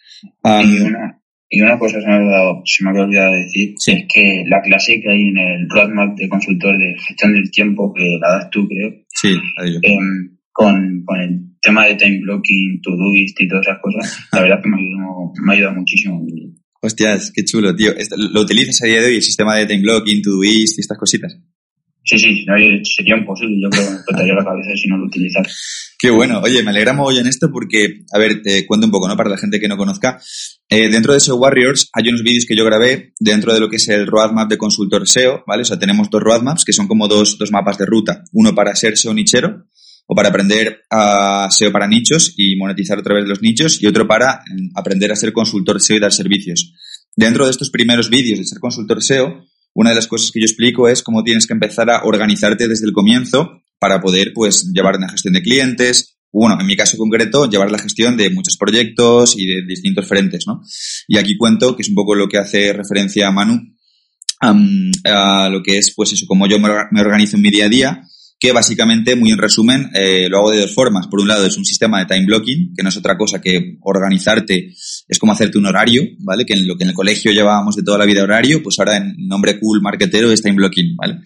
y, 0.44 0.80
una, 0.80 1.20
y 1.48 1.60
una 1.60 1.78
cosa 1.78 2.00
se 2.00 2.06
me, 2.06 2.14
ha 2.14 2.62
se 2.64 2.84
me 2.84 2.90
había 2.90 3.02
olvidado 3.02 3.32
decir, 3.34 3.74
es 3.86 4.04
que 4.12 4.44
la 4.46 4.60
clase 4.62 5.00
que 5.00 5.10
hay 5.10 5.28
en 5.28 5.38
el 5.38 5.68
roadmap 5.68 6.16
de 6.16 6.28
consultor 6.28 6.76
de 6.78 6.96
gestión 7.06 7.32
del 7.34 7.50
tiempo, 7.50 7.92
que 7.94 8.18
la 8.20 8.38
das 8.38 8.50
tú, 8.50 8.66
creo, 8.68 8.92
sí, 9.08 9.34
eh, 9.64 9.96
con, 10.52 11.02
con 11.04 11.20
el 11.20 11.40
tema 11.60 11.86
de 11.86 11.94
time 11.94 12.20
blocking, 12.20 12.80
Todoist 12.82 13.40
y 13.40 13.48
todas 13.48 13.66
esas 13.66 13.78
cosas, 13.80 14.28
la 14.32 14.42
verdad 14.42 14.62
que 14.62 14.68
me 14.68 14.76
ha 14.76 14.80
ayudado, 14.80 15.32
me 15.44 15.52
ha 15.52 15.56
ayudado 15.56 15.74
muchísimo. 15.76 16.26
Hostias, 16.80 17.32
qué 17.34 17.44
chulo, 17.44 17.74
tío. 17.74 17.92
¿Lo 18.32 18.42
utilizas 18.42 18.82
a 18.82 18.86
día 18.86 19.00
de 19.00 19.08
hoy, 19.08 19.16
el 19.16 19.22
sistema 19.22 19.56
de 19.56 19.66
time 19.66 19.82
blocking, 19.82 20.22
Todoist 20.22 20.78
y 20.78 20.80
estas 20.80 20.98
cositas? 20.98 21.38
Sí, 22.06 22.20
sí, 22.20 22.46
sería 22.84 23.16
imposible, 23.16 23.56
yo 23.60 23.68
creo 23.68 23.84
que 23.84 23.90
me 23.90 23.96
explotaría 23.96 24.34
la 24.34 24.44
cabeza 24.44 24.70
si 24.76 24.86
no 24.88 24.96
lo 24.96 25.06
utilizara. 25.06 25.50
Qué 25.98 26.08
bueno. 26.10 26.40
Oye, 26.40 26.62
me 26.62 26.70
alegra 26.70 26.96
hoy 27.02 27.18
en 27.18 27.26
esto 27.26 27.50
porque, 27.50 28.04
a 28.12 28.18
ver, 28.18 28.42
te 28.42 28.64
cuento 28.64 28.86
un 28.86 28.92
poco, 28.92 29.08
¿no? 29.08 29.16
Para 29.16 29.30
la 29.30 29.38
gente 29.38 29.58
que 29.58 29.66
no 29.66 29.76
conozca. 29.76 30.20
Eh, 30.68 30.88
dentro 30.88 31.12
de 31.12 31.18
SEO 31.18 31.34
Warriors 31.34 31.90
hay 31.92 32.08
unos 32.08 32.22
vídeos 32.22 32.46
que 32.46 32.54
yo 32.54 32.64
grabé 32.64 33.12
dentro 33.18 33.52
de 33.52 33.58
lo 33.58 33.68
que 33.68 33.76
es 33.76 33.88
el 33.88 34.06
roadmap 34.06 34.48
de 34.48 34.56
consultor 34.56 35.08
SEO, 35.08 35.42
¿vale? 35.48 35.62
O 35.62 35.64
sea, 35.64 35.80
tenemos 35.80 36.08
dos 36.08 36.22
roadmaps 36.22 36.64
que 36.64 36.72
son 36.72 36.86
como 36.86 37.08
dos, 37.08 37.38
dos 37.38 37.50
mapas 37.50 37.76
de 37.76 37.86
ruta. 37.86 38.22
Uno 38.32 38.54
para 38.54 38.76
ser 38.76 38.96
SEO 38.96 39.12
nichero 39.12 39.66
o 40.06 40.14
para 40.14 40.28
aprender 40.28 40.82
a 40.90 41.48
SEO 41.50 41.72
para 41.72 41.88
nichos 41.88 42.34
y 42.36 42.54
monetizar 42.54 43.00
a 43.00 43.02
través 43.02 43.24
de 43.24 43.30
los 43.30 43.42
nichos 43.42 43.82
y 43.82 43.86
otro 43.88 44.06
para 44.06 44.44
mm, 44.48 44.78
aprender 44.78 45.10
a 45.10 45.16
ser 45.16 45.32
consultor 45.32 45.80
SEO 45.80 45.96
y 45.96 46.00
dar 46.00 46.12
servicios. 46.12 46.72
Dentro 47.16 47.46
de 47.46 47.50
estos 47.50 47.70
primeros 47.70 48.10
vídeos 48.10 48.38
de 48.38 48.44
ser 48.44 48.60
consultor 48.60 49.02
SEO, 49.02 49.44
una 49.76 49.90
de 49.90 49.96
las 49.96 50.06
cosas 50.06 50.30
que 50.30 50.40
yo 50.40 50.46
explico 50.46 50.88
es 50.88 51.02
cómo 51.02 51.22
tienes 51.22 51.46
que 51.46 51.52
empezar 51.52 51.90
a 51.90 52.04
organizarte 52.04 52.66
desde 52.66 52.86
el 52.86 52.92
comienzo 52.92 53.62
para 53.78 54.00
poder, 54.00 54.32
pues, 54.34 54.72
llevar 54.72 54.96
una 54.96 55.10
gestión 55.10 55.34
de 55.34 55.42
clientes, 55.42 56.16
bueno, 56.32 56.56
en 56.58 56.66
mi 56.66 56.76
caso 56.76 56.96
concreto, 56.96 57.48
llevar 57.48 57.70
la 57.70 57.78
gestión 57.78 58.16
de 58.16 58.30
muchos 58.30 58.56
proyectos 58.56 59.38
y 59.38 59.46
de 59.46 59.66
distintos 59.66 60.08
frentes, 60.08 60.46
¿no? 60.46 60.62
Y 61.06 61.18
aquí 61.18 61.36
cuento, 61.36 61.76
que 61.76 61.82
es 61.82 61.90
un 61.90 61.94
poco 61.94 62.14
lo 62.14 62.26
que 62.26 62.38
hace 62.38 62.72
referencia 62.72 63.28
a 63.28 63.32
Manu, 63.32 63.60
a 64.40 65.48
lo 65.50 65.62
que 65.62 65.76
es, 65.76 65.92
pues 65.94 66.12
eso, 66.12 66.24
como 66.26 66.46
yo 66.48 66.58
me 66.58 67.00
organizo 67.00 67.36
en 67.36 67.42
mi 67.42 67.50
día 67.50 67.66
a 67.66 67.68
día, 67.68 68.02
que 68.38 68.52
básicamente, 68.52 69.16
muy 69.16 69.30
en 69.30 69.38
resumen, 69.38 69.90
eh, 69.94 70.28
lo 70.28 70.38
hago 70.38 70.50
de 70.50 70.60
dos 70.60 70.74
formas. 70.74 71.06
Por 71.06 71.20
un 71.20 71.28
lado, 71.28 71.46
es 71.46 71.56
un 71.56 71.64
sistema 71.64 72.00
de 72.00 72.06
time 72.06 72.26
blocking, 72.26 72.74
que 72.76 72.82
no 72.82 72.90
es 72.90 72.96
otra 72.96 73.16
cosa 73.16 73.40
que 73.40 73.78
organizarte, 73.80 74.74
es 75.08 75.18
como 75.18 75.32
hacerte 75.32 75.56
un 75.56 75.66
horario, 75.66 76.02
¿vale? 76.18 76.44
Que 76.44 76.54
en 76.54 76.66
lo 76.66 76.76
que 76.76 76.84
en 76.84 76.90
el 76.90 76.94
colegio 76.94 77.32
llevábamos 77.32 77.76
de 77.76 77.82
toda 77.82 77.98
la 77.98 78.04
vida 78.04 78.22
horario, 78.22 78.62
pues 78.62 78.78
ahora 78.78 78.98
en 78.98 79.14
nombre 79.26 79.58
cool 79.58 79.80
marketero 79.80 80.30
es 80.30 80.42
time 80.42 80.56
blocking, 80.56 80.96
¿vale? 80.96 81.20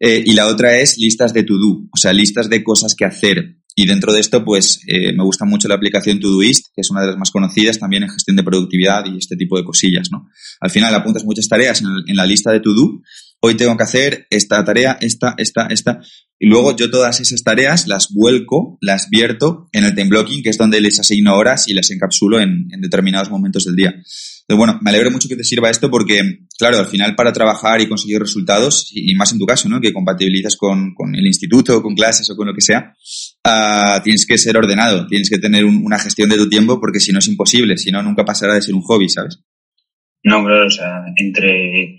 Eh, 0.00 0.24
y 0.26 0.32
la 0.32 0.48
otra 0.48 0.78
es 0.78 0.98
listas 0.98 1.32
de 1.32 1.44
to-do, 1.44 1.88
o 1.92 1.96
sea, 1.96 2.12
listas 2.12 2.48
de 2.48 2.64
cosas 2.64 2.94
que 2.96 3.04
hacer. 3.04 3.58
Y 3.76 3.86
dentro 3.86 4.12
de 4.12 4.20
esto, 4.20 4.44
pues 4.44 4.80
eh, 4.88 5.12
me 5.12 5.22
gusta 5.22 5.44
mucho 5.44 5.68
la 5.68 5.76
aplicación 5.76 6.18
Todoist, 6.18 6.66
que 6.74 6.80
es 6.80 6.90
una 6.90 7.02
de 7.02 7.06
las 7.08 7.16
más 7.16 7.30
conocidas 7.30 7.78
también 7.78 8.02
en 8.02 8.10
gestión 8.10 8.36
de 8.36 8.42
productividad 8.42 9.04
y 9.06 9.16
este 9.16 9.36
tipo 9.36 9.56
de 9.56 9.64
cosillas, 9.64 10.08
¿no? 10.10 10.28
Al 10.60 10.70
final 10.70 10.92
apuntas 10.94 11.24
muchas 11.24 11.48
tareas 11.48 11.80
en, 11.80 11.88
en 12.06 12.16
la 12.16 12.26
lista 12.26 12.50
de 12.50 12.60
to-do 12.60 13.00
hoy 13.40 13.56
tengo 13.56 13.76
que 13.76 13.82
hacer 13.82 14.26
esta 14.30 14.64
tarea, 14.64 14.98
esta, 15.00 15.34
esta, 15.38 15.66
esta. 15.66 16.00
Y 16.38 16.46
luego 16.48 16.74
yo 16.74 16.90
todas 16.90 17.20
esas 17.20 17.42
tareas 17.42 17.86
las 17.86 18.08
vuelco, 18.14 18.78
las 18.80 19.10
vierto 19.10 19.68
en 19.72 19.84
el 19.84 19.94
time 19.94 20.08
blocking, 20.08 20.42
que 20.42 20.48
es 20.48 20.56
donde 20.56 20.80
les 20.80 20.98
asigno 20.98 21.36
horas 21.36 21.68
y 21.68 21.74
las 21.74 21.90
encapsulo 21.90 22.40
en, 22.40 22.68
determinados 22.80 23.30
momentos 23.30 23.64
del 23.66 23.76
día. 23.76 23.90
Entonces, 23.90 24.56
bueno, 24.56 24.78
me 24.82 24.90
alegro 24.90 25.10
mucho 25.10 25.28
que 25.28 25.36
te 25.36 25.44
sirva 25.44 25.68
esto 25.68 25.90
porque, 25.90 26.46
claro, 26.58 26.78
al 26.78 26.86
final 26.86 27.14
para 27.14 27.32
trabajar 27.32 27.80
y 27.82 27.88
conseguir 27.88 28.20
resultados, 28.20 28.90
y 28.90 29.14
más 29.14 29.32
en 29.32 29.38
tu 29.38 29.44
caso, 29.44 29.68
¿no? 29.68 29.80
Que 29.80 29.92
compatibilizas 29.92 30.56
con, 30.56 30.94
el 31.14 31.26
instituto, 31.26 31.82
con 31.82 31.94
clases 31.94 32.28
o 32.30 32.36
con 32.36 32.46
lo 32.48 32.54
que 32.54 32.62
sea, 32.62 32.94
uh, 33.44 34.02
tienes 34.02 34.24
que 34.24 34.38
ser 34.38 34.56
ordenado, 34.56 35.06
tienes 35.06 35.28
que 35.28 35.38
tener 35.38 35.66
una 35.66 35.98
gestión 35.98 36.30
de 36.30 36.36
tu 36.36 36.48
tiempo 36.48 36.80
porque 36.80 37.00
si 37.00 37.12
no 37.12 37.18
es 37.18 37.28
imposible, 37.28 37.76
si 37.76 37.90
no 37.90 38.02
nunca 38.02 38.24
pasará 38.24 38.54
de 38.54 38.62
ser 38.62 38.74
un 38.74 38.82
hobby, 38.82 39.10
¿sabes? 39.10 39.40
No, 40.22 40.42
claro, 40.42 40.66
o 40.66 40.70
sea, 40.70 41.02
entre 41.16 41.98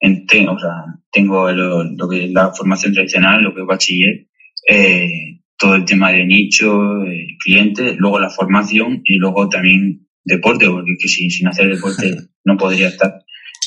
tengo, 0.00 0.52
o 0.52 0.58
sea, 0.58 0.84
tengo 1.10 1.50
lo, 1.50 2.08
que 2.08 2.24
es 2.24 2.30
la 2.32 2.52
formación 2.52 2.92
tradicional, 2.92 3.42
lo 3.42 3.54
que 3.54 3.62
es 3.62 3.66
bachiller, 3.66 4.26
eh, 4.68 5.40
todo 5.58 5.74
el 5.74 5.84
tema 5.84 6.10
de 6.10 6.24
nicho, 6.24 7.02
eh, 7.04 7.36
cliente, 7.42 7.94
luego 7.96 8.18
la 8.18 8.30
formación 8.30 9.00
y 9.04 9.16
luego 9.16 9.48
también 9.48 10.06
deporte, 10.24 10.68
porque 10.68 10.92
que 11.00 11.08
si, 11.08 11.30
sin 11.30 11.48
hacer 11.48 11.74
deporte 11.74 12.14
no 12.44 12.56
podría 12.56 12.88
estar. 12.88 13.22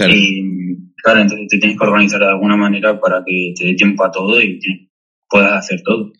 Y 0.07 0.43
claro, 1.03 1.21
entonces 1.21 1.47
te 1.49 1.57
tienes 1.57 1.77
que 1.77 1.85
organizar 1.85 2.19
de 2.19 2.27
alguna 2.27 2.55
manera 2.55 2.99
para 2.99 3.21
que 3.25 3.53
te 3.57 3.65
dé 3.65 3.73
tiempo 3.73 4.05
a 4.05 4.11
todo 4.11 4.41
y 4.41 4.59
puedas 5.27 5.53
hacer 5.53 5.81
todo. 5.83 6.13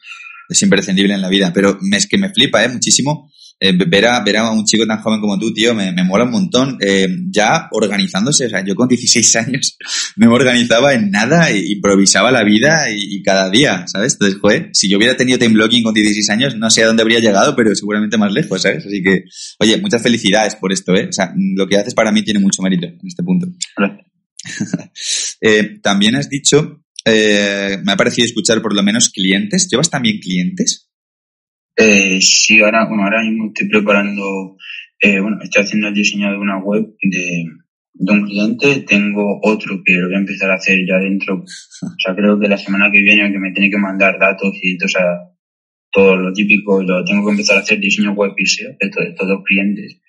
Es 0.49 0.61
imprescindible 0.63 1.13
en 1.13 1.21
la 1.21 1.29
vida, 1.29 1.51
pero 1.53 1.77
es 1.95 2.07
que 2.07 2.17
me 2.17 2.33
flipa, 2.33 2.63
¿eh? 2.63 2.69
Muchísimo 2.69 3.31
eh, 3.61 3.73
ver, 3.73 4.05
a, 4.05 4.23
ver, 4.23 4.37
a, 4.37 4.51
un 4.51 4.63
chico 4.63 4.87
tan 4.87 5.01
joven 5.01 5.19
como 5.19 5.37
tú, 5.37 5.53
tío, 5.53 5.73
me, 5.75 5.91
me 5.91 6.03
mola 6.03 6.23
un 6.23 6.31
montón. 6.31 6.77
Eh, 6.79 7.07
ya 7.29 7.67
organizándose, 7.71 8.45
o 8.45 8.49
sea, 8.49 8.63
yo 8.63 8.73
con 8.73 8.87
16 8.87 9.35
años 9.35 9.77
no 10.15 10.29
me 10.29 10.35
organizaba 10.35 10.93
en 10.93 11.11
nada, 11.11 11.49
e 11.49 11.73
improvisaba 11.73 12.31
la 12.31 12.43
vida 12.43 12.85
y, 12.89 13.21
cada 13.21 13.49
día, 13.49 13.85
¿sabes? 13.87 14.13
Entonces, 14.13 14.39
joder, 14.39 14.69
si 14.73 14.89
yo 14.89 14.97
hubiera 14.97 15.17
tenido 15.17 15.37
time 15.37 15.53
blocking 15.53 15.83
con 15.83 15.93
16 15.93 16.29
años, 16.29 16.55
no 16.55 16.69
sé 16.69 16.83
a 16.83 16.87
dónde 16.87 17.01
habría 17.01 17.19
llegado, 17.19 17.55
pero 17.55 17.75
seguramente 17.75 18.17
más 18.17 18.31
lejos, 18.31 18.61
¿sabes? 18.61 18.85
Así 18.85 19.03
que, 19.03 19.25
oye, 19.59 19.77
muchas 19.77 20.01
felicidades 20.01 20.55
por 20.55 20.71
esto, 20.71 20.95
¿eh? 20.95 21.07
O 21.09 21.13
sea, 21.13 21.33
lo 21.35 21.67
que 21.67 21.77
haces 21.77 21.93
para 21.93 22.11
mí 22.11 22.23
tiene 22.23 22.39
mucho 22.39 22.61
mérito 22.61 22.87
en 22.87 22.99
este 23.05 23.23
punto. 23.23 23.47
eh, 25.41 25.79
también 25.81 26.15
has 26.15 26.29
dicho, 26.29 26.85
eh, 27.05 27.77
me 27.83 27.91
ha 27.91 27.97
parecido 27.97 28.25
escuchar 28.25 28.61
por 28.61 28.73
lo 28.73 28.83
menos 28.83 29.09
clientes. 29.09 29.67
¿Llevas 29.69 29.89
también 29.89 30.19
clientes? 30.19 30.88
Eh, 31.75 32.19
sí, 32.21 32.61
ahora, 32.61 32.85
bueno, 32.87 33.03
ahora 33.03 33.23
mismo 33.23 33.47
estoy 33.47 33.69
preparando, 33.69 34.57
eh, 34.99 35.19
bueno, 35.19 35.37
estoy 35.41 35.63
haciendo 35.63 35.87
el 35.87 35.93
diseño 35.93 36.31
de 36.31 36.37
una 36.37 36.57
web 36.57 36.95
de, 37.01 37.45
de 37.93 38.13
un 38.13 38.25
cliente, 38.25 38.81
tengo 38.81 39.39
otro 39.43 39.81
que 39.83 39.93
lo 39.93 40.07
voy 40.07 40.15
a 40.15 40.19
empezar 40.19 40.51
a 40.51 40.55
hacer 40.55 40.85
ya 40.85 40.97
dentro, 40.97 41.35
o 41.35 41.95
sea, 41.97 42.15
creo 42.15 42.39
que 42.39 42.47
la 42.47 42.57
semana 42.57 42.91
que 42.91 43.01
viene 43.01 43.31
que 43.31 43.39
me 43.39 43.51
tiene 43.51 43.69
que 43.69 43.77
mandar 43.77 44.19
datos 44.19 44.53
y 44.61 44.77
o 44.83 44.87
sea, 44.87 45.29
todo 45.91 46.15
lo 46.15 46.33
típico, 46.33 46.81
lo 46.83 47.03
tengo 47.03 47.25
que 47.25 47.31
empezar 47.31 47.57
a 47.57 47.61
hacer 47.61 47.79
diseño 47.79 48.13
web 48.13 48.33
y 48.37 48.45
SEO 48.45 48.71
de, 48.79 48.87
estos 48.87 49.27
dos 49.27 49.43
clientes. 49.43 49.99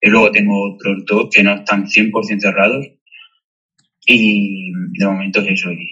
Y 0.00 0.08
luego 0.08 0.30
tengo 0.30 0.74
otros 0.74 1.04
dos 1.06 1.28
que 1.30 1.42
no 1.42 1.54
están 1.54 1.86
100% 1.86 2.40
cerrados 2.40 2.86
y 4.06 4.72
de 4.98 5.06
momento 5.06 5.40
es 5.40 5.60
eso. 5.60 5.72
Y 5.72 5.88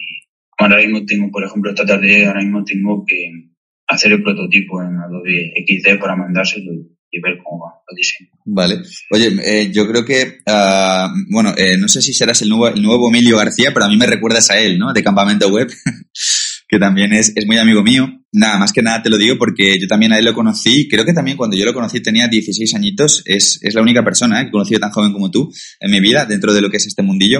ahora 0.57 0.77
mismo 0.77 1.05
tengo, 1.05 1.29
por 1.31 1.43
ejemplo, 1.43 1.69
esta 1.69 1.85
tarde, 1.85 2.25
ahora 2.25 2.41
mismo 2.41 2.63
tengo 2.63 3.05
que 3.05 3.49
hacer 3.87 4.13
el 4.13 4.23
prototipo 4.23 4.81
en 4.81 4.97
Adobe 4.97 5.53
XD 5.65 5.99
para 5.99 6.15
mandárselo 6.15 6.71
y 7.11 7.21
ver 7.21 7.37
cómo 7.43 7.65
va 7.65 7.73
el 7.89 7.95
diseño. 7.95 8.29
Vale. 8.45 8.81
Oye, 9.11 9.35
eh, 9.43 9.71
yo 9.71 9.87
creo 9.87 10.03
que, 10.03 10.39
uh, 10.45 11.07
bueno, 11.31 11.53
eh, 11.57 11.77
no 11.77 11.87
sé 11.87 12.01
si 12.01 12.13
serás 12.13 12.41
el 12.41 12.49
nuevo, 12.49 12.67
el 12.67 12.81
nuevo 12.81 13.09
Emilio 13.09 13.37
García, 13.37 13.71
pero 13.73 13.85
a 13.85 13.89
mí 13.89 13.97
me 13.97 14.07
recuerdas 14.07 14.49
a 14.51 14.59
él, 14.59 14.77
¿no? 14.77 14.91
De 14.91 15.03
Campamento 15.03 15.47
Web, 15.49 15.69
que 16.67 16.79
también 16.79 17.13
es, 17.13 17.31
es 17.35 17.45
muy 17.45 17.57
amigo 17.57 17.83
mío. 17.83 18.07
Nada, 18.33 18.57
más 18.57 18.73
que 18.73 18.81
nada 18.81 19.01
te 19.01 19.09
lo 19.09 19.17
digo 19.17 19.37
porque 19.37 19.79
yo 19.79 19.87
también 19.87 20.11
a 20.11 20.19
él 20.19 20.25
lo 20.25 20.33
conocí, 20.33 20.89
creo 20.89 21.05
que 21.05 21.13
también 21.13 21.37
cuando 21.37 21.55
yo 21.55 21.63
lo 21.63 21.73
conocí 21.73 22.01
tenía 22.01 22.27
16 22.27 22.75
añitos, 22.75 23.23
es, 23.25 23.59
es 23.61 23.73
la 23.73 23.81
única 23.81 24.03
persona 24.03 24.41
¿eh? 24.41 24.43
que 24.43 24.49
he 24.49 24.51
conocido 24.51 24.81
tan 24.81 24.91
joven 24.91 25.13
como 25.13 25.31
tú 25.31 25.49
en 25.79 25.91
mi 25.91 26.01
vida 26.01 26.25
dentro 26.25 26.53
de 26.53 26.59
lo 26.59 26.69
que 26.69 26.77
es 26.77 26.85
este 26.85 27.01
mundillo. 27.01 27.39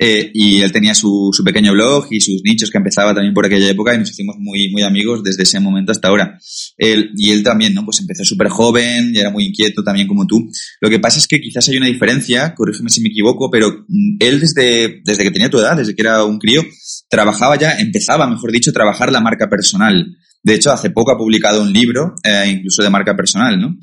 Eh, 0.00 0.30
y 0.32 0.60
él 0.60 0.70
tenía 0.70 0.94
su, 0.94 1.30
su, 1.32 1.42
pequeño 1.42 1.72
blog 1.72 2.06
y 2.10 2.20
sus 2.20 2.40
nichos 2.44 2.70
que 2.70 2.78
empezaba 2.78 3.12
también 3.12 3.34
por 3.34 3.44
aquella 3.44 3.68
época 3.68 3.94
y 3.94 3.98
nos 3.98 4.10
hicimos 4.10 4.36
muy, 4.38 4.70
muy 4.70 4.82
amigos 4.82 5.24
desde 5.24 5.42
ese 5.42 5.58
momento 5.58 5.90
hasta 5.90 6.08
ahora. 6.08 6.38
Él, 6.76 7.10
y 7.16 7.30
él 7.30 7.42
también, 7.42 7.74
¿no? 7.74 7.84
Pues 7.84 7.98
empezó 7.98 8.24
súper 8.24 8.48
joven 8.48 9.12
y 9.12 9.18
era 9.18 9.30
muy 9.30 9.46
inquieto 9.46 9.82
también 9.82 10.06
como 10.06 10.26
tú. 10.26 10.48
Lo 10.80 10.88
que 10.88 11.00
pasa 11.00 11.18
es 11.18 11.26
que 11.26 11.40
quizás 11.40 11.68
hay 11.68 11.78
una 11.78 11.86
diferencia, 11.86 12.54
corrígeme 12.54 12.90
si 12.90 13.00
me 13.00 13.08
equivoco, 13.08 13.50
pero 13.50 13.84
mm, 13.88 14.16
él 14.20 14.40
desde, 14.40 15.00
desde 15.04 15.24
que 15.24 15.32
tenía 15.32 15.50
tu 15.50 15.58
edad, 15.58 15.76
desde 15.76 15.96
que 15.96 16.02
era 16.02 16.24
un 16.24 16.38
crío, 16.38 16.62
trabajaba 17.08 17.58
ya, 17.58 17.72
empezaba, 17.72 18.28
mejor 18.28 18.52
dicho, 18.52 18.70
a 18.70 18.74
trabajar 18.74 19.10
la 19.10 19.20
marca 19.20 19.48
personal. 19.48 20.16
De 20.42 20.54
hecho, 20.54 20.70
hace 20.70 20.90
poco 20.90 21.10
ha 21.10 21.18
publicado 21.18 21.60
un 21.62 21.72
libro, 21.72 22.14
eh, 22.22 22.44
incluso 22.48 22.82
de 22.82 22.90
marca 22.90 23.16
personal, 23.16 23.60
¿no? 23.60 23.76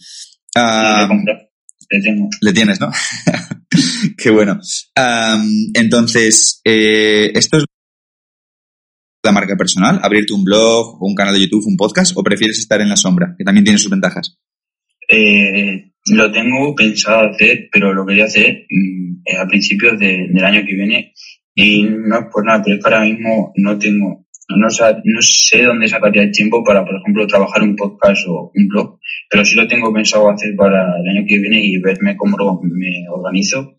Ah, 0.55 1.09
le, 1.95 2.01
tengo. 2.01 2.29
le 2.41 2.53
tienes, 2.53 2.79
¿no? 2.79 2.91
Qué 4.17 4.29
bueno. 4.29 4.59
entonces, 5.73 6.61
eh, 6.63 7.31
¿esto 7.33 7.57
es 7.57 7.65
la 9.23 9.31
marca 9.31 9.55
personal? 9.55 9.99
¿Abrirte 10.03 10.33
un 10.33 10.43
blog, 10.43 11.01
un 11.01 11.15
canal 11.15 11.33
de 11.33 11.41
YouTube, 11.41 11.67
un 11.67 11.77
podcast? 11.77 12.13
¿O 12.15 12.23
prefieres 12.23 12.59
estar 12.59 12.81
en 12.81 12.89
la 12.89 12.95
sombra, 12.95 13.35
que 13.37 13.43
también 13.43 13.63
tiene 13.63 13.79
sus 13.79 13.91
ventajas? 13.91 14.37
Eh, 15.09 15.91
lo 16.11 16.31
tengo 16.31 16.75
pensado 16.75 17.29
hacer, 17.31 17.69
pero 17.71 17.93
lo 17.93 18.05
quería 18.05 18.25
hacer 18.25 18.65
mm, 18.69 19.41
a 19.41 19.47
principios 19.47 19.99
del 19.99 20.43
año 20.43 20.63
que 20.65 20.75
viene 20.75 21.13
y 21.55 21.83
no 21.83 22.19
es 22.19 22.25
por 22.31 22.45
nada, 22.45 22.61
pero 22.63 22.75
es 22.75 22.83
que 22.83 22.93
ahora 22.93 23.05
mismo 23.05 23.53
no 23.55 23.79
tengo, 23.79 24.24
no, 24.49 24.67
no 24.67 25.21
sé 25.21 25.63
dónde 25.63 25.87
sacaría 25.87 26.23
el 26.23 26.31
tiempo 26.31 26.63
para, 26.63 26.85
por 26.85 26.95
ejemplo, 26.95 27.27
trabajar 27.27 27.63
un 27.63 27.75
podcast 27.75 28.27
o 28.27 28.51
un 28.53 28.67
blog, 28.67 28.99
pero 29.29 29.43
sí 29.43 29.55
lo 29.55 29.67
tengo 29.67 29.93
pensado 29.93 30.29
hacer 30.29 30.55
para 30.55 30.99
el 30.99 31.09
año 31.09 31.25
que 31.27 31.39
viene 31.39 31.59
y 31.63 31.79
verme 31.79 32.15
cómo 32.15 32.37
me 32.63 33.05
organizo 33.09 33.75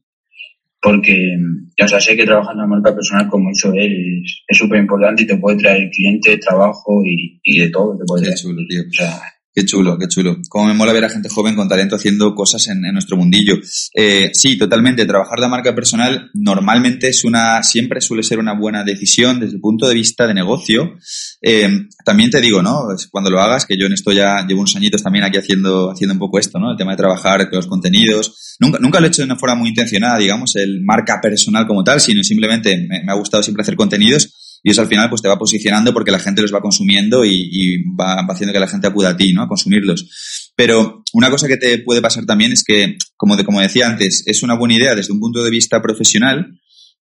porque, 0.87 1.37
o 1.83 1.89
sea, 1.89 2.01
sé 2.01 2.17
que 2.17 2.25
trabajar 2.25 2.53
en 2.55 2.61
la 2.61 2.67
marca 2.69 2.95
personal 2.95 3.29
como 3.29 3.51
hizo 3.51 3.73
él 3.75 4.23
es 4.47 4.57
súper 4.57 4.79
importante 4.79 5.25
y 5.25 5.27
te 5.27 5.37
puede 5.37 5.59
traer 5.59 5.91
cliente, 5.91 6.39
trabajo 6.39 7.03
y, 7.05 7.41
y 7.43 7.59
de 7.59 7.71
todo. 7.71 7.99
Te 7.99 8.05
puede 8.05 8.33
chulo, 8.37 8.63
tío. 8.69 8.83
O 8.89 8.93
sea, 8.93 9.21
Qué 9.57 9.65
chulo, 9.65 9.97
qué 9.97 10.07
chulo. 10.07 10.37
Como 10.51 10.67
me 10.67 10.75
mola 10.75 10.93
ver 10.93 11.07
a 11.07 11.09
gente 11.09 11.31
joven 11.31 11.57
con 11.57 11.67
talento 11.67 11.97
haciendo 11.97 12.35
cosas 12.35 12.69
en, 12.69 12.83
nuestro 12.93 13.17
mundillo. 13.17 13.55
Eh, 13.95 14.29
sí, 14.35 14.59
totalmente. 14.59 15.07
Trabajar 15.07 15.39
la 15.39 15.49
marca 15.49 15.75
personal 15.75 16.31
normalmente 16.35 17.09
es 17.09 17.25
una, 17.25 17.63
siempre 17.63 18.03
suele 18.03 18.23
ser 18.23 18.39
una 18.39 18.53
buena 18.53 18.85
decisión 18.85 19.41
desde 19.41 19.55
el 19.55 19.63
punto 19.63 19.89
de 19.89 19.95
vista 19.95 20.27
de 20.27 20.35
negocio. 20.35 20.99
Eh, 21.41 21.87
también 22.05 22.29
te 22.29 22.43
digo, 22.43 22.61
¿no? 22.61 22.89
Cuando 23.11 23.31
lo 23.31 23.41
hagas, 23.41 23.65
que 23.65 23.79
yo 23.79 23.87
en 23.87 23.95
esto 23.95 24.13
ya 24.13 24.47
llevo 24.47 24.61
unos 24.61 24.77
añitos 24.77 25.03
también 25.03 25.25
aquí 25.25 25.39
haciendo, 25.39 25.91
haciendo 25.91 26.13
un 26.13 26.19
poco 26.19 26.39
esto, 26.39 26.59
¿no? 26.59 26.73
El 26.73 26.77
tema 26.77 26.91
de 26.91 26.99
trabajar 26.99 27.49
con 27.49 27.57
los 27.57 27.67
contenidos. 27.67 28.57
Nunca, 28.61 28.79
nunca 28.79 29.01
lo 29.01 29.07
he 29.07 29.09
hecho 29.09 29.23
de 29.23 29.27
una 29.27 29.39
forma 29.39 29.55
muy 29.55 29.71
intencionada, 29.71 30.19
digamos, 30.19 30.55
el 30.57 30.83
marca 30.83 31.19
personal 31.23 31.67
como 31.67 31.83
tal, 31.83 31.99
sino 32.03 32.23
simplemente 32.23 32.77
me, 32.77 33.03
me 33.03 33.11
ha 33.11 33.17
gustado 33.17 33.43
siempre 33.43 33.63
hacer 33.63 33.75
contenidos 33.75 34.35
y 34.63 34.71
eso 34.71 34.81
al 34.81 34.89
final 34.89 35.09
pues 35.09 35.23
te 35.23 35.29
va 35.29 35.39
posicionando 35.39 35.93
porque 35.93 36.11
la 36.11 36.19
gente 36.19 36.43
los 36.43 36.53
va 36.53 36.61
consumiendo 36.61 37.25
y, 37.25 37.85
va, 37.99 38.27
haciendo 38.29 38.53
que 38.53 38.61
la 38.61 38.69
gente 38.69 38.87
acuda 38.87 39.11
a 39.11 39.17
ti, 39.17 39.33
¿no? 39.33 39.43
A 39.43 39.49
consumirlos. 39.49 40.53
Pero 40.57 41.03
una 41.13 41.31
cosa 41.31 41.49
que 41.49 41.57
te 41.57 41.79
puede 41.79 42.01
pasar 42.01 42.25
también 42.27 42.53
es 42.53 42.65
que, 42.65 42.97
como, 43.17 43.37
de, 43.37 43.45
como 43.45 43.61
decía 43.61 43.87
antes, 43.87 44.25
es 44.27 44.43
una 44.43 44.55
buena 44.55 44.75
idea 44.75 44.95
desde 44.95 45.13
un 45.13 45.21
punto 45.21 45.45
de 45.45 45.51
vista 45.51 45.81
profesional, 45.81 46.59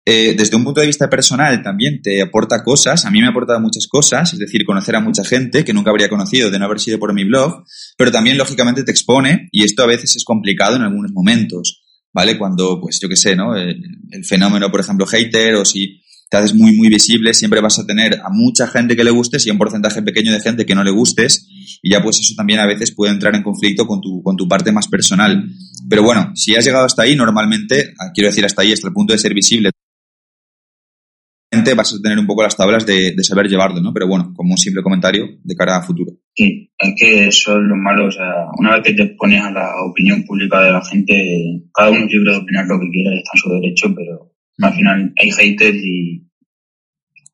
eh, 0.08 0.36
desde 0.38 0.56
un 0.56 0.63
punto 0.63 0.82
de 0.82 0.86
vista 0.86 1.10
personal 1.10 1.63
también 1.63 2.00
te 2.00 2.22
aporta 2.22 2.63
cosas, 2.63 3.06
a 3.06 3.10
mí 3.10 3.20
me 3.22 3.26
ha 3.26 3.32
aportado 3.32 3.60
muchas 3.60 3.88
cosas, 3.88 4.32
es 4.34 4.38
decir, 4.38 4.63
conocer 4.63 4.96
a 4.96 5.00
mucha 5.00 5.24
gente 5.24 5.65
que 5.65 5.74
nunca 5.74 5.89
habría 5.89 6.10
conocido 6.10 6.52
de 6.52 6.60
no 6.60 6.65
haber 6.65 6.80
sido 6.80 7.00
por 7.00 7.12
mi 7.15 7.24
blog, 7.24 7.63
pero 7.98 8.12
también 8.12 8.38
lógicamente 8.38 8.84
te 8.84 8.91
expone 8.91 9.50
y 9.52 9.63
esto 9.63 9.82
a 9.82 9.88
veces 9.88 10.15
es 10.15 10.24
complicado 10.24 10.76
en 10.76 10.84
algunos 10.84 11.12
momentos, 11.12 11.82
¿vale? 12.13 12.38
Cuando, 12.38 12.80
pues 12.80 13.00
yo 13.02 13.10
qué 13.10 13.15
sé, 13.15 13.36
¿no? 13.36 13.56
El, 13.56 13.82
el, 14.12 14.24
fenómeno, 14.24 14.70
por 14.70 14.82
ejemplo, 14.82 15.08
hater 15.08 15.56
o 15.56 15.65
si 15.65 15.94
haces 16.38 16.54
muy, 16.54 16.76
muy 16.76 16.89
visible, 16.89 17.34
siempre 17.34 17.62
vas 17.62 17.80
a 17.80 17.86
tener 17.86 18.19
a 18.24 18.30
mucha 18.30 18.67
gente 18.67 18.95
que 18.95 19.04
le 19.04 19.12
gustes 19.12 19.45
y 19.45 19.52
un 19.52 19.58
porcentaje 19.58 20.02
pequeño 20.02 20.32
de 20.32 20.39
gente 20.39 20.65
que 20.65 20.76
no 20.76 20.84
le 20.84 20.91
gustes 20.91 21.48
y 21.82 21.91
ya 21.91 22.02
pues 22.02 22.19
eso 22.19 22.34
también 22.36 22.60
a 22.60 22.65
veces 22.65 22.91
puede 22.91 23.13
entrar 23.13 23.36
en 23.36 23.43
conflicto 23.43 23.86
con 23.86 24.02
tu, 24.02 24.21
con 24.24 24.36
tu 24.36 24.48
parte 24.48 24.71
más 24.71 24.88
personal. 24.88 25.48
Pero 25.89 26.04
bueno, 26.04 26.32
si 26.36 26.56
has 26.56 26.65
llegado 26.65 26.86
hasta 26.86 27.04
ahí, 27.04 27.15
normalmente, 27.15 27.93
ah, 28.00 28.12
quiero 28.13 28.30
decir 28.30 28.45
hasta 28.45 28.62
ahí, 28.62 28.74
hasta 28.74 28.88
el 28.88 28.93
punto 28.93 29.13
de 29.13 29.19
ser 29.19 29.34
visible, 29.34 29.71
vas 31.76 31.93
a 31.93 32.02
tener 32.02 32.19
un 32.19 32.28
poco 32.28 32.43
las 32.43 32.58
tablas 32.58 32.86
de, 32.86 33.13
de, 33.15 33.24
saber 33.24 33.48
llevarlo, 33.48 33.82
¿no? 33.82 33.93
Pero 33.93 34.08
bueno, 34.08 34.34
como 34.36 34.52
un 34.52 34.58
simple 34.58 34.84
comentario 34.84 35.26
de 35.43 35.56
cara 35.56 35.78
a 35.78 35.82
futuro. 35.82 36.12
Sí, 36.36 36.69
es 36.78 36.93
que 36.98 37.28
eso 37.28 37.54
es 37.54 37.63
lo 37.63 37.76
malo, 37.76 38.08
o 38.08 38.12
sea, 38.12 38.48
una 38.58 38.76
vez 38.76 38.84
que 38.84 38.93
te 38.93 39.15
pones 39.17 39.41
a 39.41 39.52
la 39.52 39.71
opinión 39.89 40.24
pública 40.24 40.62
de 40.62 40.71
la 40.71 40.84
gente, 40.84 41.63
cada 41.74 41.91
uno 41.91 42.06
es 42.06 42.12
libre 42.12 42.32
de 42.32 42.38
opinar 42.38 42.65
lo 42.67 42.80
que 42.80 42.89
quiera 42.89 43.15
está 43.15 43.32
en 43.34 43.39
su 43.39 43.50
derecho, 43.50 43.95
pero 43.95 44.32
al 44.62 44.74
final 44.74 45.13
hay 45.17 45.32
haters 45.32 45.78
y 45.78 46.24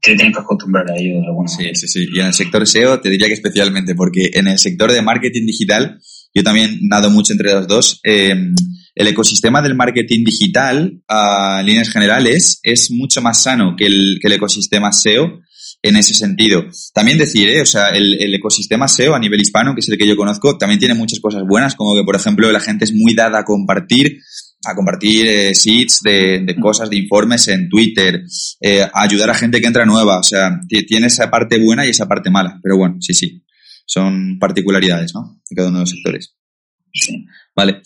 te 0.01 0.15
tienes 0.15 0.35
que 0.35 0.41
acostumbrar 0.41 0.89
a 0.89 0.97
ello 0.97 1.21
de 1.21 1.47
Sí, 1.47 1.75
sí, 1.75 1.87
sí. 1.87 2.07
Y 2.11 2.19
en 2.19 2.27
el 2.27 2.33
sector 2.33 2.67
SEO 2.67 2.99
te 2.99 3.09
diría 3.09 3.27
que 3.27 3.33
especialmente, 3.33 3.93
porque 3.93 4.31
en 4.33 4.47
el 4.47 4.57
sector 4.57 4.91
de 4.91 5.01
marketing 5.01 5.45
digital, 5.45 5.99
yo 6.33 6.43
también 6.43 6.79
nado 6.83 7.09
mucho 7.09 7.33
entre 7.33 7.53
los 7.53 7.67
dos. 7.67 7.99
Eh, 8.03 8.35
el 8.95 9.07
ecosistema 9.07 9.61
del 9.61 9.75
marketing 9.75 10.23
digital, 10.23 11.01
a 11.07 11.61
líneas 11.63 11.89
generales, 11.89 12.59
es 12.63 12.89
mucho 12.91 13.21
más 13.21 13.43
sano 13.43 13.75
que 13.77 13.85
el, 13.85 14.17
que 14.19 14.27
el 14.27 14.33
ecosistema 14.33 14.91
SEO 14.91 15.41
en 15.83 15.95
ese 15.95 16.13
sentido. 16.13 16.65
También 16.93 17.17
decir, 17.17 17.49
¿eh? 17.49 17.61
o 17.61 17.65
sea, 17.65 17.89
el, 17.89 18.21
el, 18.21 18.33
ecosistema 18.33 18.87
SEO 18.87 19.15
a 19.15 19.19
nivel 19.19 19.41
hispano, 19.41 19.73
que 19.73 19.81
es 19.81 19.89
el 19.89 19.97
que 19.97 20.07
yo 20.07 20.15
conozco, 20.15 20.57
también 20.57 20.79
tiene 20.79 20.93
muchas 20.95 21.19
cosas 21.19 21.43
buenas, 21.47 21.75
como 21.75 21.95
que, 21.95 22.03
por 22.03 22.15
ejemplo, 22.15 22.51
la 22.51 22.59
gente 22.59 22.85
es 22.85 22.93
muy 22.93 23.13
dada 23.13 23.39
a 23.39 23.45
compartir 23.45 24.19
a 24.65 24.75
compartir 24.75 25.27
eh, 25.27 25.53
sheets 25.53 26.01
de, 26.03 26.55
cosas, 26.61 26.89
de 26.89 26.97
informes 26.97 27.47
en 27.47 27.67
Twitter, 27.67 28.23
eh, 28.59 28.81
a 28.81 29.03
ayudar 29.03 29.29
a 29.29 29.33
gente 29.33 29.59
que 29.59 29.67
entra 29.67 29.85
nueva. 29.85 30.19
O 30.19 30.23
sea, 30.23 30.59
tiene 30.87 31.07
esa 31.07 31.29
parte 31.29 31.59
buena 31.59 31.85
y 31.85 31.89
esa 31.89 32.07
parte 32.07 32.29
mala. 32.29 32.59
Pero 32.61 32.77
bueno, 32.77 32.97
sí, 32.99 33.13
sí. 33.13 33.43
Son 33.85 34.37
particularidades, 34.39 35.13
¿no? 35.13 35.41
De 35.49 35.55
cada 35.55 35.69
uno 35.69 35.79
de 35.79 35.83
los 35.83 35.89
sectores. 35.89 36.35
Sí. 36.93 37.25
Vale. 37.55 37.81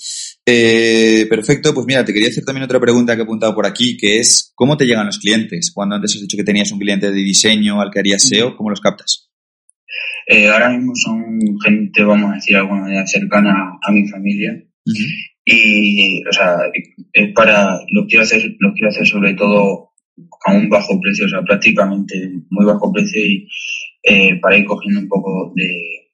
Eh, 0.45 1.25
perfecto. 1.29 1.73
Pues 1.73 1.85
mira, 1.87 2.03
te 2.03 2.13
quería 2.13 2.29
hacer 2.29 2.43
también 2.43 2.65
otra 2.65 2.79
pregunta 2.79 3.15
que 3.15 3.21
he 3.21 3.23
apuntado 3.23 3.55
por 3.55 3.65
aquí, 3.65 3.97
que 3.97 4.19
es, 4.19 4.51
¿cómo 4.55 4.77
te 4.77 4.85
llegan 4.85 5.05
los 5.05 5.19
clientes? 5.19 5.71
Cuando 5.73 5.95
antes 5.95 6.15
has 6.15 6.21
dicho 6.21 6.37
que 6.37 6.43
tenías 6.43 6.71
un 6.71 6.79
cliente 6.79 7.09
de 7.09 7.17
diseño 7.17 7.81
al 7.81 7.89
que 7.91 7.99
harías 7.99 8.23
SEO, 8.23 8.55
¿cómo 8.55 8.69
los 8.69 8.81
captas? 8.81 9.29
ahora 10.51 10.71
mismo 10.71 10.91
son 10.95 11.39
gente, 11.63 12.03
vamos 12.03 12.31
a 12.31 12.35
decir, 12.35 12.57
alguna 12.57 12.81
manera 12.81 13.05
cercana 13.05 13.77
a 13.79 13.91
mi 13.91 14.07
familia 14.07 14.59
y 15.45 16.23
o 16.27 16.33
sea 16.33 16.57
es 17.13 17.33
para 17.33 17.79
lo 17.91 18.05
quiero 18.07 18.23
hacer 18.23 18.55
lo 18.59 18.73
quiero 18.73 18.89
hacer 18.89 19.07
sobre 19.07 19.33
todo 19.35 19.91
a 20.45 20.53
un 20.53 20.69
bajo 20.69 20.99
precio 20.99 21.25
o 21.25 21.29
sea 21.29 21.41
prácticamente 21.43 22.31
muy 22.49 22.65
bajo 22.65 22.91
precio 22.91 23.21
y 23.23 23.47
eh, 24.03 24.39
para 24.39 24.57
ir 24.57 24.65
cogiendo 24.65 25.01
un 25.01 25.07
poco 25.07 25.53
de 25.55 26.05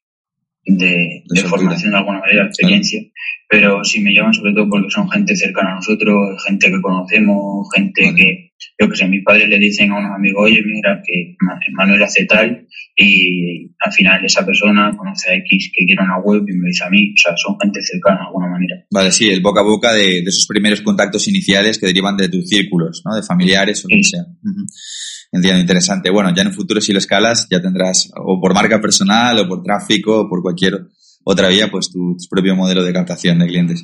de, 0.66 1.24
de, 1.26 1.42
formación 1.42 1.92
de 1.92 1.98
alguna 1.98 2.20
manera, 2.20 2.46
experiencia, 2.46 3.02
pero 3.50 3.84
si 3.84 4.00
me 4.00 4.14
llaman 4.14 4.34
sobre 4.34 4.54
todo 4.54 4.70
porque 4.70 4.92
son 4.92 5.10
gente 5.10 5.36
cercana 5.36 5.72
a 5.72 5.76
nosotros, 5.76 6.44
gente 6.46 6.72
que 6.72 6.82
conocemos, 6.82 7.68
gente 7.74 8.14
que, 8.16 8.51
yo 8.80 8.90
que 8.90 8.96
sé, 8.96 9.08
mis 9.08 9.24
padres 9.24 9.48
le 9.50 9.58
dicen 9.58 9.92
a 9.92 10.00
unos 10.00 10.12
amigos, 10.16 10.44
oye, 10.46 10.62
mira, 10.66 11.02
que 11.06 11.36
Manuel 11.74 12.04
hace 12.04 12.26
tal, 12.26 12.68
y 12.96 13.70
al 13.84 13.92
final 13.92 14.26
esa 14.26 14.46
persona 14.46 14.92
conoce 14.96 15.32
a 15.32 15.36
X 15.36 15.72
que 15.76 15.86
quiere 15.86 16.04
una 16.04 16.20
web 16.20 16.44
y 16.48 16.54
me 16.54 16.68
dice 16.68 16.84
a 16.84 16.90
mí, 16.90 17.14
o 17.14 17.22
sea, 17.22 17.34
son 17.38 17.58
gente 17.60 17.82
cercana 17.82 18.20
de 18.22 18.26
alguna 18.28 18.48
manera. 18.48 18.76
Vale, 18.92 19.12
sí, 19.12 19.30
el 19.30 19.42
boca 19.42 19.62
a 19.62 19.64
boca 19.64 19.94
de, 19.94 20.20
esos 20.20 20.46
primeros 20.48 20.82
contactos 20.82 21.28
iniciales 21.28 21.78
que 21.78 21.88
derivan 21.88 22.18
de 22.18 22.30
tus 22.30 22.48
círculos, 22.48 23.02
¿no? 23.06 23.16
De 23.16 23.24
familiares 23.24 23.84
o 23.86 23.88
lo 23.90 23.98
que 23.98 24.04
sea. 24.04 24.26
Entiendo, 25.32 25.62
interesante. 25.62 26.10
Bueno, 26.10 26.34
ya 26.36 26.42
en 26.42 26.50
un 26.50 26.54
futuro 26.54 26.82
si 26.82 26.92
lo 26.92 27.00
escalas 27.00 27.48
ya 27.50 27.62
tendrás 27.62 28.12
o 28.16 28.40
por 28.42 28.54
marca 28.54 28.82
personal 28.82 29.40
o 29.40 29.48
por 29.48 29.64
tráfico 29.64 30.22
o 30.22 30.30
por 30.30 30.42
cualquier 30.42 30.74
otra 31.24 31.48
vía, 31.48 31.70
pues 31.72 31.90
tu, 31.90 32.18
propio 32.30 32.56
modelo 32.56 32.84
de 32.84 32.92
captación 32.92 33.40
de 33.40 33.48
clientes. 33.48 33.84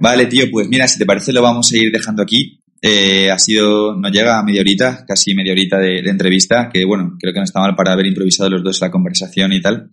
Vale, 0.00 0.26
tío, 0.26 0.46
pues 0.50 0.68
mira, 0.68 0.88
si 0.88 0.98
te 0.98 1.06
parece 1.06 1.32
lo 1.32 1.42
vamos 1.42 1.70
a 1.72 1.76
ir 1.76 1.92
dejando 1.92 2.22
aquí. 2.22 2.60
Eh, 2.80 3.30
ha 3.30 3.38
sido, 3.38 3.96
no 3.96 4.08
llega 4.08 4.38
a 4.38 4.42
media 4.42 4.60
horita, 4.60 5.04
casi 5.06 5.34
media 5.34 5.52
horita 5.52 5.78
de, 5.78 5.98
entrevista, 5.98 6.70
que 6.72 6.84
bueno, 6.84 7.16
creo 7.18 7.32
que 7.32 7.40
no 7.40 7.44
está 7.44 7.60
mal 7.60 7.74
para 7.74 7.92
haber 7.92 8.06
improvisado 8.06 8.50
los 8.50 8.62
dos 8.62 8.80
la 8.80 8.90
conversación 8.90 9.52
y 9.52 9.60
tal. 9.60 9.90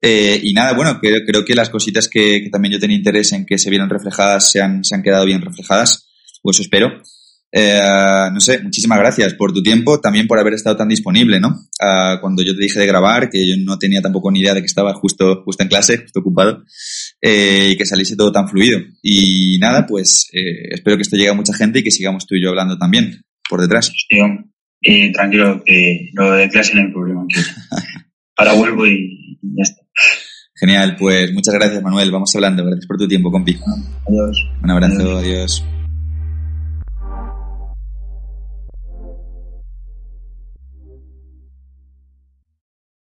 Eh, 0.00 0.40
y 0.42 0.52
nada, 0.52 0.72
bueno, 0.72 0.98
creo, 1.00 1.20
creo 1.26 1.44
que 1.44 1.54
las 1.54 1.70
cositas 1.70 2.08
que, 2.08 2.42
que, 2.44 2.50
también 2.50 2.72
yo 2.72 2.80
tenía 2.80 2.96
interés 2.96 3.32
en 3.32 3.44
que 3.44 3.58
se 3.58 3.68
vieran 3.68 3.90
reflejadas 3.90 4.50
se 4.50 4.62
han, 4.62 4.84
se 4.84 4.94
han 4.94 5.02
quedado 5.02 5.26
bien 5.26 5.42
reflejadas, 5.42 6.08
pues 6.42 6.56
eso 6.56 6.62
espero. 6.62 7.02
Eh, 7.52 8.30
no 8.32 8.40
sé, 8.40 8.62
muchísimas 8.62 8.98
gracias 8.98 9.34
por 9.34 9.52
tu 9.52 9.62
tiempo, 9.62 10.00
también 10.00 10.26
por 10.26 10.38
haber 10.38 10.54
estado 10.54 10.76
tan 10.76 10.88
disponible, 10.88 11.40
¿no? 11.40 11.48
Uh, 11.48 12.20
cuando 12.20 12.42
yo 12.42 12.54
te 12.54 12.62
dije 12.62 12.78
de 12.78 12.86
grabar, 12.86 13.28
que 13.28 13.46
yo 13.46 13.54
no 13.64 13.78
tenía 13.78 14.00
tampoco 14.00 14.30
ni 14.30 14.40
idea 14.40 14.54
de 14.54 14.60
que 14.60 14.66
estaba 14.66 14.94
justo, 14.94 15.42
justo 15.44 15.62
en 15.62 15.68
clase, 15.68 15.98
justo 15.98 16.20
ocupado, 16.20 16.62
eh, 17.20 17.70
y 17.72 17.76
que 17.76 17.86
saliese 17.86 18.16
todo 18.16 18.30
tan 18.30 18.48
fluido. 18.48 18.80
Y 19.02 19.58
nada, 19.58 19.86
pues 19.86 20.28
eh, 20.32 20.68
espero 20.70 20.96
que 20.96 21.02
esto 21.02 21.16
llegue 21.16 21.30
a 21.30 21.34
mucha 21.34 21.54
gente 21.54 21.80
y 21.80 21.82
que 21.82 21.90
sigamos 21.90 22.26
tú 22.26 22.36
y 22.36 22.42
yo 22.42 22.50
hablando 22.50 22.78
también 22.78 23.22
por 23.48 23.60
detrás. 23.60 23.92
Sí, 24.08 24.18
y 24.82 25.12
tranquilo, 25.12 25.62
que 25.64 26.08
lo 26.14 26.32
de 26.32 26.48
clase 26.48 26.74
no 26.74 26.82
hay 26.82 26.92
problema. 26.92 27.26
Ahora 28.36 28.54
vuelvo 28.54 28.86
y 28.86 29.38
ya 29.42 29.62
está. 29.62 29.82
Genial, 30.54 30.96
pues 30.98 31.32
muchas 31.32 31.54
gracias 31.54 31.82
Manuel, 31.82 32.10
vamos 32.10 32.34
hablando, 32.34 32.64
gracias 32.64 32.86
por 32.86 32.96
tu 32.96 33.08
tiempo, 33.08 33.30
compi. 33.30 33.56
Adiós. 34.06 34.46
Un 34.62 34.70
abrazo, 34.70 35.18
adiós. 35.18 35.64